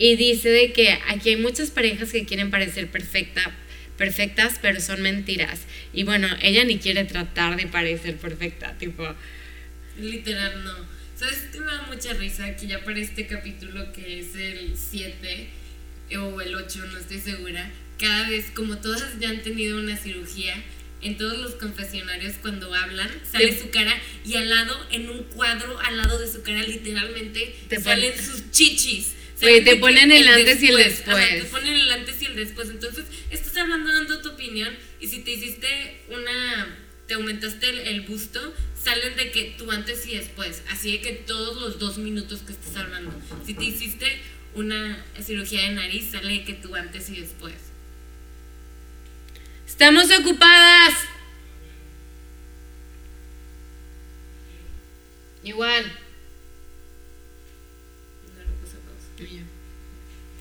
[0.00, 3.52] Y dice de que aquí hay muchas parejas que quieren parecer perfecta,
[3.96, 5.60] perfectas, pero son mentiras.
[5.92, 9.06] Y bueno, ella ni quiere tratar de parecer perfecta, tipo
[9.96, 10.74] literal no.
[11.14, 15.65] ¿Sabes que me da mucha risa que ya para este capítulo que es el 7
[16.14, 20.62] o el 8, no estoy segura, cada vez como todas ya han tenido una cirugía,
[21.02, 25.78] en todos los confesionarios cuando hablan, sale su cara y al lado, en un cuadro
[25.80, 29.12] al lado de su cara, literalmente te salen sus chichis.
[29.38, 31.28] te ponen el, antes y el después.
[31.28, 32.70] te ponen el antes y el después.
[32.70, 36.76] Entonces, estás hablando, dando tu opinión y si te hiciste una,
[37.06, 40.62] te aumentaste el, busto, salen de que tú antes y después.
[40.70, 43.12] Así de que todos los dos minutos que estás hablando.
[43.44, 44.06] Si te hiciste
[44.56, 47.54] una cirugía de nariz, sale que tú antes y después.
[49.66, 50.94] Estamos ocupadas.
[55.44, 55.92] Igual.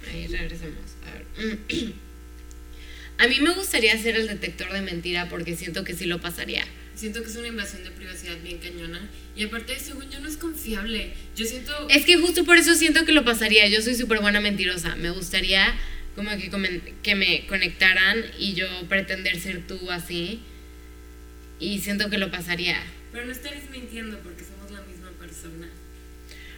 [0.10, 0.80] Ahí regresamos.
[1.06, 1.94] A ver.
[3.18, 6.66] A mí me gustaría hacer el detector de mentira porque siento que sí lo pasaría.
[6.96, 9.10] Siento que es una invasión de privacidad bien cañona.
[9.36, 11.12] Y aparte, según yo, no es confiable.
[11.36, 11.90] Yo siento.
[11.90, 13.68] Es que justo por eso siento que lo pasaría.
[13.68, 14.96] Yo soy súper buena mentirosa.
[14.96, 15.76] Me gustaría
[16.16, 16.50] como que,
[17.04, 20.40] que me conectaran y yo pretender ser tú así.
[21.60, 22.82] Y siento que lo pasaría.
[23.12, 25.68] Pero no estarías mintiendo porque somos la misma persona.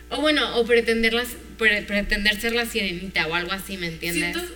[0.10, 1.14] O bueno, o pretender,
[1.58, 4.36] pretender ser la sirenita o algo así, ¿me entiendes?
[4.36, 4.56] Siento,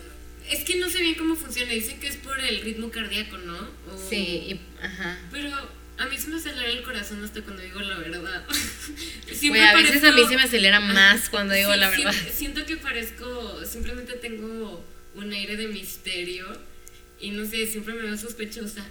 [0.51, 1.71] es que no sé bien cómo funciona.
[1.71, 3.69] Dicen que es por el ritmo cardíaco, ¿no?
[4.09, 5.17] Sí, ajá.
[5.31, 5.49] Pero
[5.97, 8.45] a mí se me acelera el corazón hasta cuando digo la verdad.
[9.31, 12.13] Siempre a veces a mí se me acelera más cuando digo la verdad.
[12.33, 14.83] Siento que parezco, simplemente tengo
[15.15, 16.47] un aire de misterio
[17.19, 18.83] y no sé, siempre me veo sospechosa.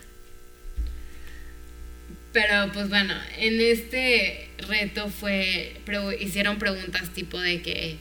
[2.33, 5.77] Pero pues bueno, en este reto fue,
[6.21, 7.97] hicieron preguntas tipo de que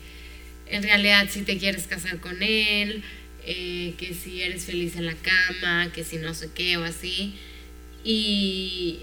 [0.68, 3.04] en realidad si te quieres casar con él,
[3.52, 7.34] eh, que si eres feliz en la cama, que si no sé qué o así.
[8.04, 9.00] Y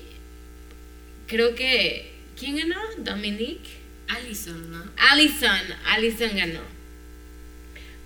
[1.27, 2.81] creo que, ¿quién ganó?
[2.99, 3.69] Dominique.
[4.07, 4.85] Allison, ¿no?
[4.97, 6.61] Allison, Allison ganó.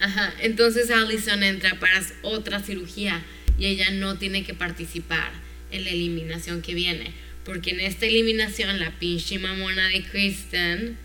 [0.01, 3.23] Ajá, entonces Allison entra para otra cirugía
[3.59, 5.31] y ella no tiene que participar
[5.71, 7.13] en la eliminación que viene.
[7.45, 10.97] Porque en esta eliminación la pinche mamona de Kristen,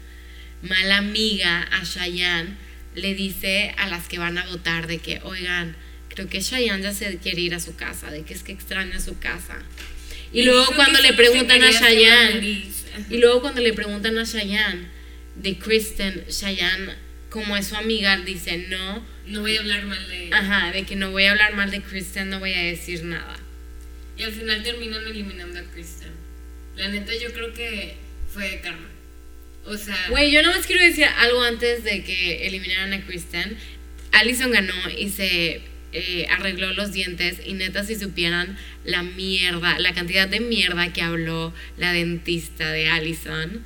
[0.62, 2.56] mala amiga a Cheyenne,
[2.96, 5.76] le dice a las que van a votar de que, oigan,
[6.10, 9.00] creo que Cheyenne ya se quiere ir a su casa, de que es que extraña
[9.00, 9.58] su casa.
[10.32, 12.66] Y, luego cuando le preguntan a Cheyenne,
[13.10, 14.88] y luego cuando le preguntan a Cheyenne
[15.36, 16.94] de Kristen, Cheyenne,
[17.30, 19.04] como es su amiga, dice, no.
[19.28, 21.82] No voy a hablar mal de Ajá, de que no voy a hablar mal de
[21.82, 23.36] Kristen, no voy a decir nada.
[24.18, 26.12] Y al final terminan eliminando a Kristen.
[26.78, 27.96] La neta, yo creo que
[28.32, 28.88] fue karma.
[29.66, 29.98] O sea.
[30.10, 33.58] Güey, yo nada más quiero decir algo antes de que eliminaran a Kristen.
[34.12, 35.62] Allison ganó y se
[35.92, 37.40] eh, arregló los dientes.
[37.46, 42.90] Y neta, si supieran la mierda, la cantidad de mierda que habló la dentista de
[42.90, 43.66] Allison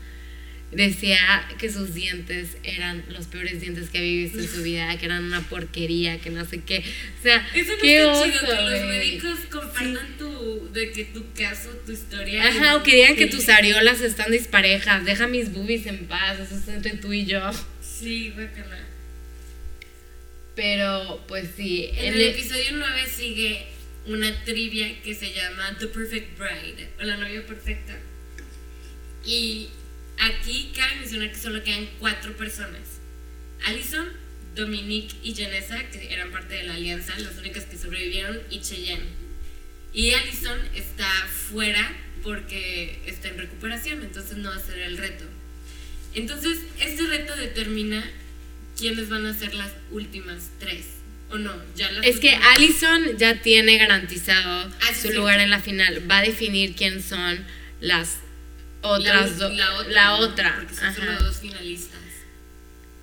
[0.71, 1.17] decía
[1.57, 5.23] que sus dientes eran los peores dientes que había visto en su vida, que eran
[5.25, 6.83] una porquería, que no sé qué.
[7.19, 11.05] O sea, Eso no qué está oso, chido, que los médicos compartan tu, de que
[11.05, 12.47] tu caso, tu historia.
[12.47, 16.55] Ajá, o que digan que tus areolas están disparejas, deja mis boobies en paz, eso
[16.55, 17.41] es entre tú y yo.
[17.81, 18.77] Sí, guácala.
[20.55, 21.89] Pero, pues sí.
[21.93, 23.65] En en el el- episodio 9 sigue
[24.07, 27.97] una trivia que se llama The Perfect Bride, o la novia perfecta.
[29.25, 29.69] Y
[30.19, 32.99] aquí cabe mencionar que solo quedan cuatro personas.
[33.65, 34.07] Allison,
[34.55, 39.05] Dominique y Janessa, que eran parte de la alianza, las únicas que sobrevivieron, y Cheyenne.
[39.93, 45.25] Y Allison está fuera porque está en recuperación, entonces no va a ser el reto.
[46.13, 48.03] Entonces, este reto determina
[48.77, 50.85] quiénes van a ser las últimas tres.
[51.31, 51.53] ¿O no?
[51.75, 56.09] Ya las Es que Allison ya tiene garantizado Ah, su lugar en la final.
[56.09, 57.45] Va a definir quién son
[57.81, 58.17] las
[58.81, 59.55] otras dos.
[59.55, 59.91] la otra.
[59.91, 60.17] La ¿no?
[60.19, 60.55] otra.
[60.57, 60.95] Porque son ajá.
[60.95, 61.99] solo dos finalistas.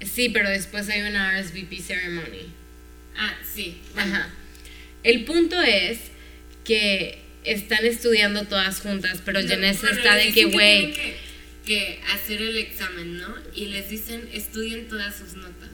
[0.00, 2.52] Sí, pero después hay una RSVP ceremony.
[3.16, 3.78] Ah, sí.
[3.94, 4.14] bueno.
[4.14, 4.28] Ajá.
[5.02, 5.98] El punto es
[6.64, 10.94] que están estudiando todas juntas, pero No, Janessa bueno, está de que, güey,
[11.64, 13.34] que hacer el examen, ¿no?
[13.54, 15.70] Y les dicen, estudien todas sus notas.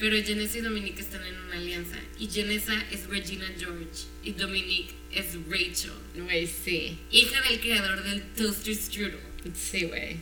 [0.00, 1.96] Pero Janessa y Dominique están en una alianza.
[2.18, 4.06] Y Janessa es Regina George.
[4.24, 5.92] Y Dominique es Rachel.
[6.16, 6.98] güey, sí.
[7.10, 9.18] Hija del creador del Toaster Strudel.
[9.54, 10.16] Sí, güey.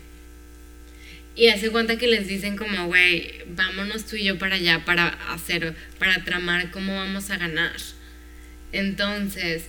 [1.36, 5.06] Y hace cuenta que les dicen como, güey, vámonos tú y yo para allá para
[5.32, 7.76] hacer, para tramar cómo vamos a ganar.
[8.72, 9.66] Entonces,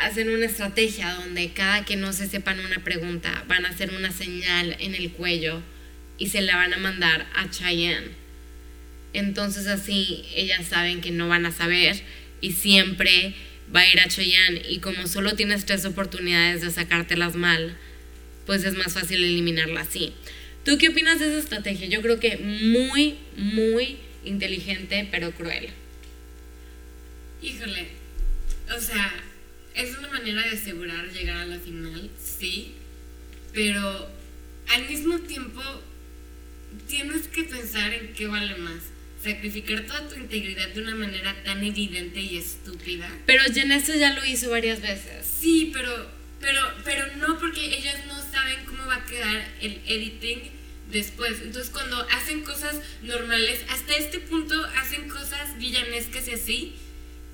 [0.00, 4.12] hacen una estrategia donde cada que no se sepan una pregunta, van a hacer una
[4.12, 5.60] señal en el cuello
[6.18, 8.19] y se la van a mandar a Cheyenne.
[9.12, 12.00] Entonces así ellas saben que no van a saber
[12.40, 13.34] y siempre
[13.74, 17.76] va a ir a Cheyenne y como solo tienes tres oportunidades de sacártelas mal,
[18.46, 20.12] pues es más fácil eliminarla así.
[20.64, 21.88] ¿Tú qué opinas de esa estrategia?
[21.88, 25.68] Yo creo que muy, muy inteligente, pero cruel.
[27.42, 27.88] Híjole,
[28.76, 29.14] o sea,
[29.74, 32.74] es una manera de asegurar llegar a la final, sí,
[33.54, 34.10] pero
[34.68, 35.62] al mismo tiempo
[36.86, 38.82] tienes que pensar en qué vale más.
[39.22, 43.10] Sacrificar toda tu integridad de una manera tan evidente y estúpida.
[43.26, 45.26] Pero Janessa ya lo hizo varias veces.
[45.40, 46.10] Sí, pero,
[46.40, 50.40] pero, pero no porque ellas no saben cómo va a quedar el editing
[50.90, 51.40] después.
[51.42, 56.74] Entonces cuando hacen cosas normales, hasta este punto hacen cosas villanescas y así,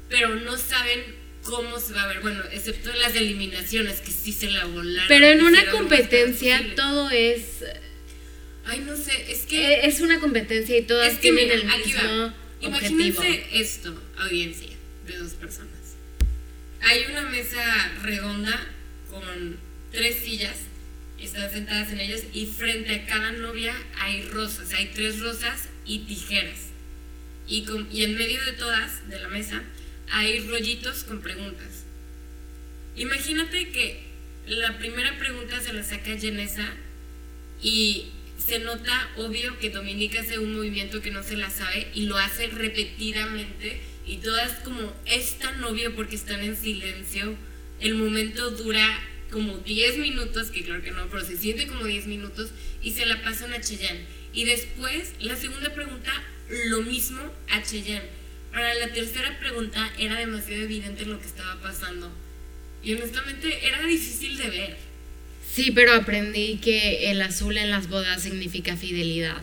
[0.09, 1.03] pero no saben
[1.43, 2.21] cómo se va a ver.
[2.21, 5.09] Bueno, excepto las eliminaciones que sí se la volaron.
[5.09, 7.65] Pero en una competencia todo es...
[8.67, 9.75] Ay, no sé, es que...
[9.75, 12.25] eh, Es una competencia y todas Es que tienen mira, el aquí mismo va.
[12.27, 13.01] objetivo.
[13.01, 14.71] Imagínense esto, audiencia
[15.07, 15.71] de dos personas.
[16.83, 18.67] Hay una mesa redonda
[19.11, 19.57] con
[19.93, 20.57] tres sillas,
[21.21, 26.01] están sentadas en ellas y frente a cada novia hay rosas, hay tres rosas y
[26.01, 26.59] tijeras.
[27.49, 29.63] Y, con- y en medio de todas, de la mesa,
[30.11, 31.85] hay rollitos con preguntas.
[32.97, 34.01] Imagínate que
[34.49, 36.67] la primera pregunta se la saca Janessa
[37.63, 38.07] y
[38.47, 42.17] se nota obvio que Dominica hace un movimiento que no se la sabe y lo
[42.17, 47.35] hace repetidamente y todas como es tan obvio porque están en silencio.
[47.81, 52.07] El momento dura como 10 minutos, que claro que no, pero se siente como 10
[52.07, 52.51] minutos
[52.83, 54.05] y se la pasan a Cheyenne.
[54.33, 56.13] Y después, la segunda pregunta,
[56.67, 57.21] lo mismo
[57.51, 58.09] a Cheyenne.
[58.53, 62.11] Para la tercera pregunta era demasiado evidente lo que estaba pasando.
[62.83, 64.86] Y honestamente era difícil de ver.
[65.57, 69.41] Sí, pero aprendí que el azul en las bodas significa fidelidad.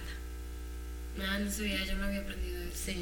[1.17, 2.83] No, no sabía, yo no había aprendido eso.
[2.85, 2.95] Sí.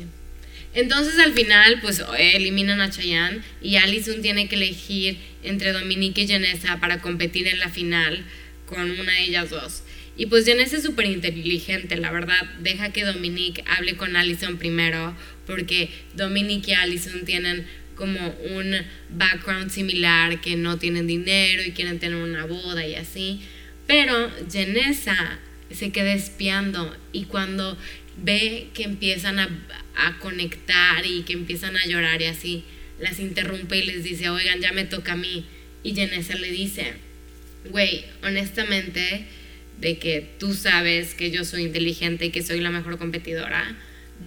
[0.74, 6.28] Entonces al final, pues eliminan a Chayanne y Allison tiene que elegir entre Dominique y
[6.30, 8.24] Janessa para competir en la final
[8.66, 9.84] con una de ellas dos.
[10.16, 12.42] Y pues Janice es súper inteligente, la verdad.
[12.62, 18.20] Deja que Dominique hable con Allison primero, porque Dominique y Allison tienen como
[18.56, 18.76] un
[19.10, 23.42] background similar, que no tienen dinero y quieren tener una boda y así.
[23.88, 25.40] Pero Janessa
[25.70, 27.78] se queda espiando y cuando
[28.18, 29.50] ve que empiezan a,
[29.96, 32.64] a conectar y que empiezan a llorar y así,
[33.00, 35.46] las interrumpe y les dice, oigan, ya me toca a mí.
[35.84, 36.94] Y Janessa le dice,
[37.70, 39.26] güey, honestamente,
[39.80, 43.76] de que tú sabes que yo soy inteligente y que soy la mejor competidora,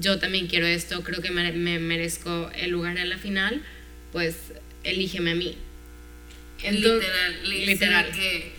[0.01, 3.62] yo también quiero esto, creo que me, me merezco el lugar en la final,
[4.12, 4.36] pues
[4.82, 5.57] elígeme a mí.
[6.62, 7.11] Entonces,
[7.42, 8.11] literal, literal.
[8.12, 8.53] que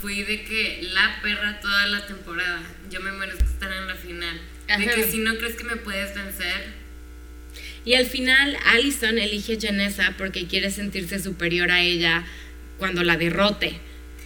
[0.00, 4.40] fui de que la perra toda la temporada, yo me merezco estar en la final.
[4.66, 6.80] De que si no crees que me puedes vencer.
[7.84, 12.24] Y al final Allison elige a Janessa porque quiere sentirse superior a ella
[12.78, 13.80] cuando la derrote.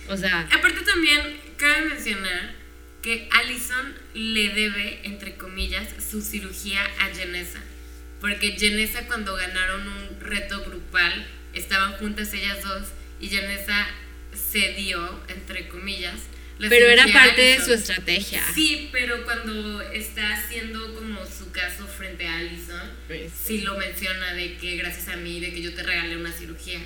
[0.09, 0.41] O sea...
[0.53, 1.21] Aparte también
[1.57, 2.53] cabe mencionar
[3.01, 7.61] que Allison le debe, entre comillas, su cirugía a Janessa.
[8.21, 12.89] Porque Janessa cuando ganaron un reto grupal, estaban juntas ellas dos
[13.21, 13.87] y Janessa
[14.35, 16.21] cedió, entre comillas.
[16.59, 18.43] pero era parte de su estrategia.
[18.55, 22.91] Sí, pero cuando está haciendo como su caso frente a Allison,
[23.35, 23.61] sí.
[23.63, 26.81] lo menciona de que gracias a mí, de que yo te regalé una cirugía.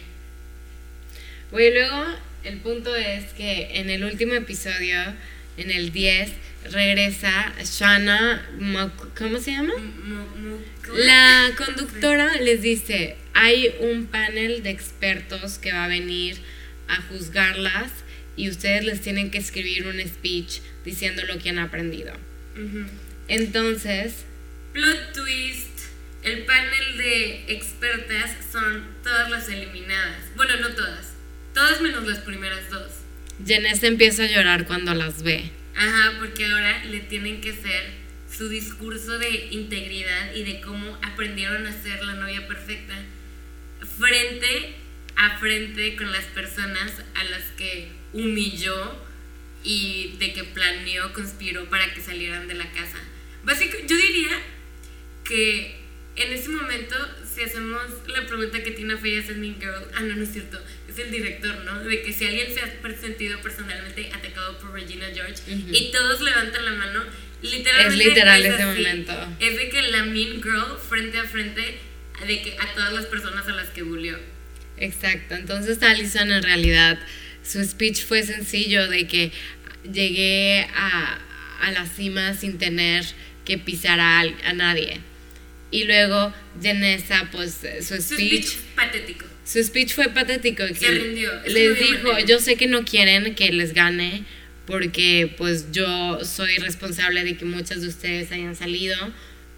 [1.51, 4.99] Bueno, luego el punto es que en el último episodio,
[5.59, 6.30] en el 10,
[6.72, 8.48] regresa Shana,
[9.16, 9.74] ¿cómo se llama?
[10.94, 16.38] La conductora les dice, hay un panel de expertos que va a venir
[16.88, 17.90] a juzgarlas
[18.36, 22.14] y ustedes les tienen que escribir un speech diciendo lo que han aprendido.
[23.26, 24.24] Entonces...
[24.72, 25.66] Plot twist.
[26.22, 30.22] El panel de expertas son todas las eliminadas.
[30.36, 31.14] Bueno, no todas.
[31.54, 32.97] Todas menos las primeras dos.
[33.47, 35.51] Janice empieza a llorar cuando las ve.
[35.76, 37.93] Ajá, porque ahora le tienen que hacer
[38.30, 42.95] su discurso de integridad y de cómo aprendieron a ser la novia perfecta
[43.99, 44.74] frente
[45.16, 49.05] a frente con las personas a las que humilló
[49.64, 52.99] y de que planeó, conspiró para que salieran de la casa.
[53.45, 54.41] Básicamente, yo diría
[55.24, 55.76] que
[56.16, 56.97] en ese momento,
[57.39, 60.32] si hacemos la pregunta que Tina Fey hace en Mean Girl, ah, no, no es
[60.32, 61.84] cierto, es el director, ¿no?
[61.84, 66.64] De que si alguien se ha sentido personalmente atacado por Regina George y todos levantan
[66.64, 67.05] la mano,
[67.43, 68.03] literalmente.
[68.03, 69.12] Es literal ese momento.
[69.39, 71.78] Es de que la Mean Girl, frente a frente,
[72.26, 74.18] de que a todas las personas a las que bullió.
[74.76, 76.99] Exacto, entonces Alison en realidad,
[77.45, 79.30] su speech fue sencillo de que
[79.84, 81.20] llegué a,
[81.61, 83.05] a la cima sin tener
[83.45, 85.01] que pisar a, a nadie
[85.71, 88.45] y luego Janessa, pues su speech...
[88.45, 89.27] Su patético.
[89.45, 90.62] Su speech fue patético.
[90.69, 91.31] Se rindió.
[91.47, 94.25] les dijo, yo sé que no quieren que les gane
[94.66, 98.97] porque pues yo soy responsable de que muchas de ustedes hayan salido,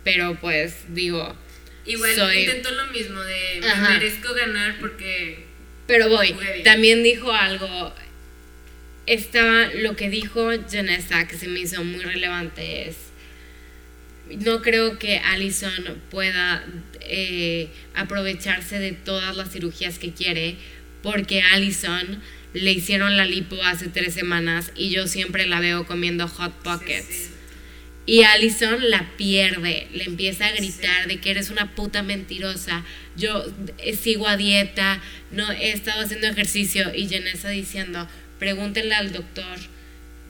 [0.05, 1.37] pero pues digo...
[1.85, 2.39] Igual soy...
[2.41, 5.47] intentó lo mismo de me merezco ganar porque...
[5.89, 7.93] Pero voy, también dijo algo,
[9.07, 13.10] estaba lo que dijo Janessa que se me hizo muy relevante es
[14.39, 16.65] no creo que Allison pueda
[17.01, 20.57] eh, aprovecharse de todas las cirugías que quiere,
[21.03, 22.21] porque Allison
[22.53, 27.31] le hicieron la lipo hace tres semanas y yo siempre la veo comiendo hot pockets.
[28.07, 32.85] Y Allison la pierde, le empieza a gritar de que eres una puta mentirosa.
[33.17, 33.45] Yo
[33.79, 35.01] eh, sigo a dieta,
[35.31, 38.09] no he estado haciendo ejercicio y Janessa diciendo,
[38.39, 39.59] pregúntenle al doctor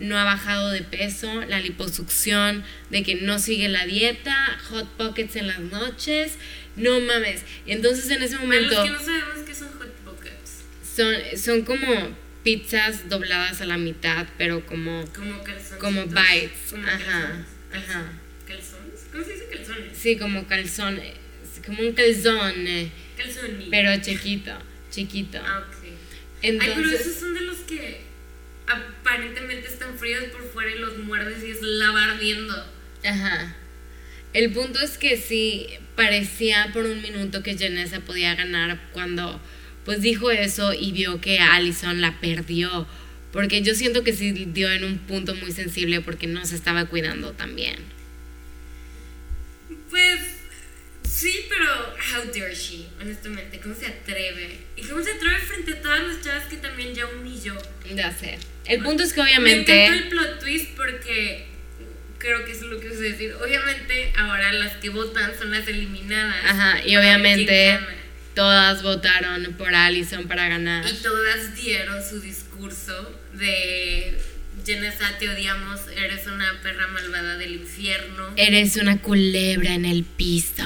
[0.01, 4.35] no ha bajado de peso, la liposucción, de que no sigue la dieta,
[4.71, 6.33] hot pockets en las noches,
[6.77, 7.43] no mames.
[7.67, 8.75] Entonces en ese momento...
[8.75, 10.65] Para los que no sabemos qué son hot pockets.
[10.97, 15.05] Son, son como pizzas dobladas a la mitad, pero como...
[15.15, 15.79] Como calzones.
[15.79, 16.73] Como bites.
[16.73, 18.13] ajá, ajá.
[18.47, 19.07] ¿Calzones?
[19.13, 19.97] ¿Cómo se dice calzones?
[19.97, 21.15] Sí, como calzones.
[21.67, 22.91] Como un calzón.
[23.17, 23.65] Calzón.
[23.71, 24.53] Pero chiquito,
[24.91, 25.39] chiquito.
[25.45, 25.87] Ah, ok.
[26.43, 28.10] Entonces, Ay, pero esos son de los que
[28.71, 32.55] aparentemente están fríos por fuera y los muerdes y es lava ardiendo.
[33.05, 33.57] Ajá.
[34.33, 35.67] El punto es que sí
[35.97, 39.41] parecía por un minuto que Janessa podía ganar cuando
[39.85, 42.87] pues dijo eso y vio que Allison la perdió.
[43.33, 46.87] Porque yo siento que sí dio en un punto muy sensible porque no se estaba
[46.87, 47.77] cuidando también.
[49.89, 50.40] Pues
[51.21, 54.59] Sí, pero how dare she, honestamente, ¿cómo se atreve?
[54.75, 57.59] ¿Y cómo se atreve frente a todas las chavas que también ya humilló?
[57.95, 58.39] Ya sé.
[58.65, 59.71] El punto es que obviamente...
[59.71, 61.47] Me encantó el plot twist porque
[62.17, 63.35] creo que es lo que a decir.
[63.35, 66.43] Obviamente ahora las que votan son las eliminadas.
[66.43, 67.79] Ajá, y obviamente
[68.35, 70.87] todas votaron por Allison para ganar.
[70.89, 74.19] Y todas dieron su discurso de
[74.65, 78.33] Jenessa, te odiamos, eres una perra malvada del infierno.
[78.37, 80.65] Eres una culebra en el piso.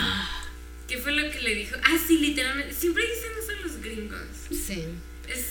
[0.94, 1.74] ¿Qué fue lo que le dijo?
[1.82, 2.72] Ah, sí, literalmente.
[2.72, 4.20] Siempre dicen eso los gringos.
[4.52, 4.84] Sí.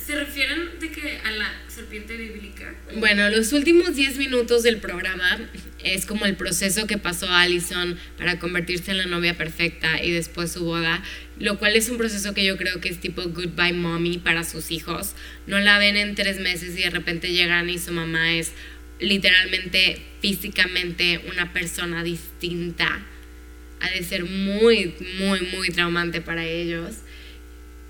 [0.05, 2.73] ¿Se refieren de que a la serpiente bíblica?
[2.95, 5.41] Bueno, los últimos 10 minutos del programa
[5.83, 10.53] es como el proceso que pasó Allison para convertirse en la novia perfecta y después
[10.53, 11.03] su boda,
[11.39, 14.71] lo cual es un proceso que yo creo que es tipo goodbye mommy para sus
[14.71, 15.13] hijos.
[15.45, 18.53] No la ven en tres meses y de repente llegan y su mamá es
[19.01, 23.05] literalmente físicamente una persona distinta.
[23.84, 26.95] Ha de ser muy, muy, muy traumante para ellos.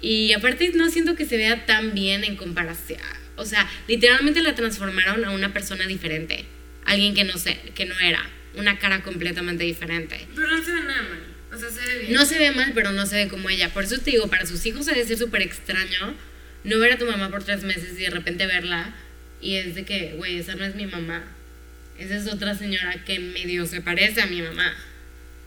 [0.02, 3.00] Y aparte no siento que se vea tan bien en comparación.
[3.38, 6.46] O sea, literalmente la transformaron a una persona diferente.
[6.84, 8.22] Alguien que no, sé, que no era.
[8.56, 10.28] Una cara completamente diferente.
[10.36, 11.24] Pero no se ve nada mal.
[11.54, 12.14] O sea, se ve bien.
[12.14, 13.70] No se ve mal, pero no se ve como ella.
[13.70, 16.16] Por eso te digo, para sus hijos debe ser súper extraño
[16.64, 18.94] no ver a tu mamá por tres meses y de repente verla.
[19.42, 21.24] Y es de que, güey, esa no es mi mamá.
[21.98, 24.74] Esa es otra señora que medio se parece a mi mamá.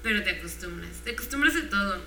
[0.07, 1.03] Pero te acostumbras.
[1.03, 2.01] Te acostumbras a todo.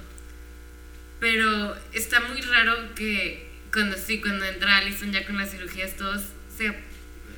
[1.20, 6.22] Pero está muy raro que cuando sí, cuando entra Alison ya con las cirugías, todos
[6.58, 6.72] se,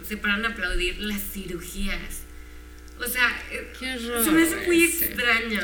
[0.07, 2.21] se paran a aplaudir las cirugías.
[2.99, 5.05] O sea, eh, Qué horror se me hace muy ese.
[5.05, 5.61] extraño.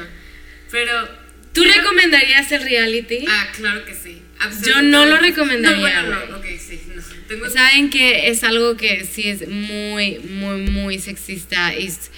[0.71, 1.07] Pero.
[1.53, 3.25] ¿Tú pero- recomendarías el reality?
[3.29, 4.23] Ah, claro que sí.
[4.65, 6.81] Yo no lo recomendaría, No, bueno, no, ok, sí.
[6.95, 7.03] No.
[7.27, 11.75] Tengo Saben que es algo que sí es muy, muy, muy sexista.
[11.75, 12.09] y es-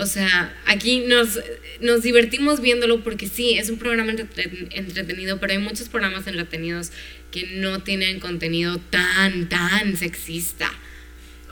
[0.00, 1.40] o sea, aquí nos,
[1.80, 6.92] nos divertimos viéndolo porque sí, es un programa entreten- entretenido, pero hay muchos programas entretenidos
[7.32, 10.70] que no tienen contenido tan, tan sexista.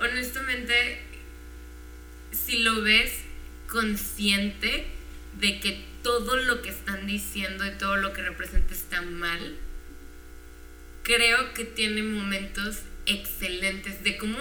[0.00, 1.00] honestamente,
[2.30, 3.10] si lo ves
[3.66, 4.84] consciente
[5.40, 9.56] de que todo lo que están diciendo y todo lo que representa está mal,
[11.02, 14.38] creo que tiene momentos excelentes de cómo,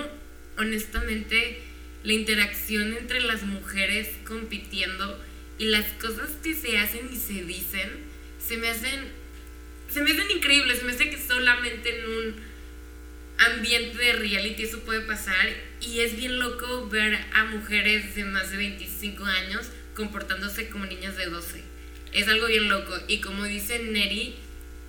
[0.58, 1.60] honestamente,
[2.06, 5.20] la interacción entre las mujeres compitiendo
[5.58, 7.90] y las cosas que se hacen y se dicen,
[8.40, 9.08] se me hacen,
[9.90, 12.36] se me hacen increíbles, se me hace que solamente en un
[13.38, 15.50] ambiente de reality eso puede pasar
[15.82, 21.18] y es bien loco ver a mujeres de más de 25 años comportándose como niñas
[21.18, 21.64] de 12.
[22.14, 24.36] Es algo bien loco y como dice Neri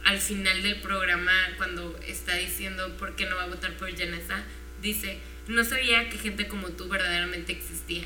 [0.04, 4.44] al final del programa cuando está diciendo por qué no va a votar por Janessa,
[4.80, 8.04] dice, no sabía que gente como tú verdaderamente existía.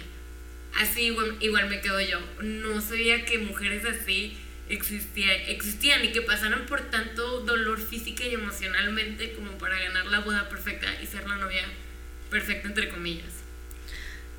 [0.77, 4.37] Así igual, igual me quedo yo, no sabía que mujeres así
[4.69, 10.21] existían, existían y que pasaron por tanto dolor física y emocionalmente como para ganar la
[10.21, 11.65] boda perfecta y ser la novia
[12.31, 13.41] perfecta entre comillas.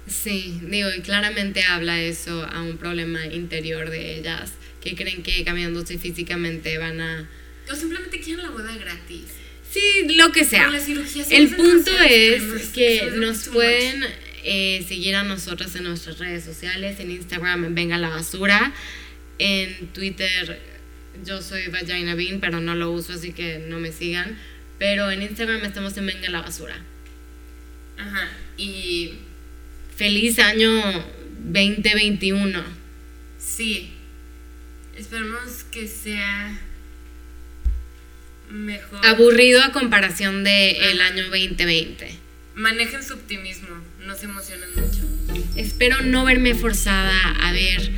[0.07, 5.43] Sí, digo, y claramente habla eso a un problema interior de ellas, que creen que
[5.43, 7.29] cambiándose físicamente van a...
[7.69, 9.40] O simplemente quieren la boda gratis.
[9.71, 10.69] Sí, lo que sea.
[11.29, 14.03] El punto es que nos pueden
[14.43, 18.73] eh, seguir a nosotras en nuestras redes sociales, en Instagram Venga la Basura,
[19.39, 20.59] en Twitter
[21.25, 24.37] yo soy Vagina Bean, pero no lo uso, así que no me sigan,
[24.79, 26.75] pero en Instagram estamos en Venga la Basura.
[27.97, 28.29] Ajá.
[28.57, 29.13] Y
[29.95, 30.81] Feliz año
[31.43, 32.63] 2021.
[33.37, 33.91] sí,
[34.97, 36.59] esperemos que sea
[38.51, 39.05] mejor.
[39.05, 42.15] Aburrido a comparación de el año 2020.
[42.55, 43.69] Manejen su optimismo,
[44.05, 45.01] no se emocionen mucho.
[45.55, 47.89] Espero no verme forzada a ver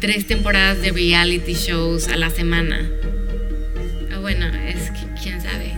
[0.00, 2.88] tres temporadas de reality shows a la semana.
[4.12, 5.74] Ah, bueno, es que quién sabe.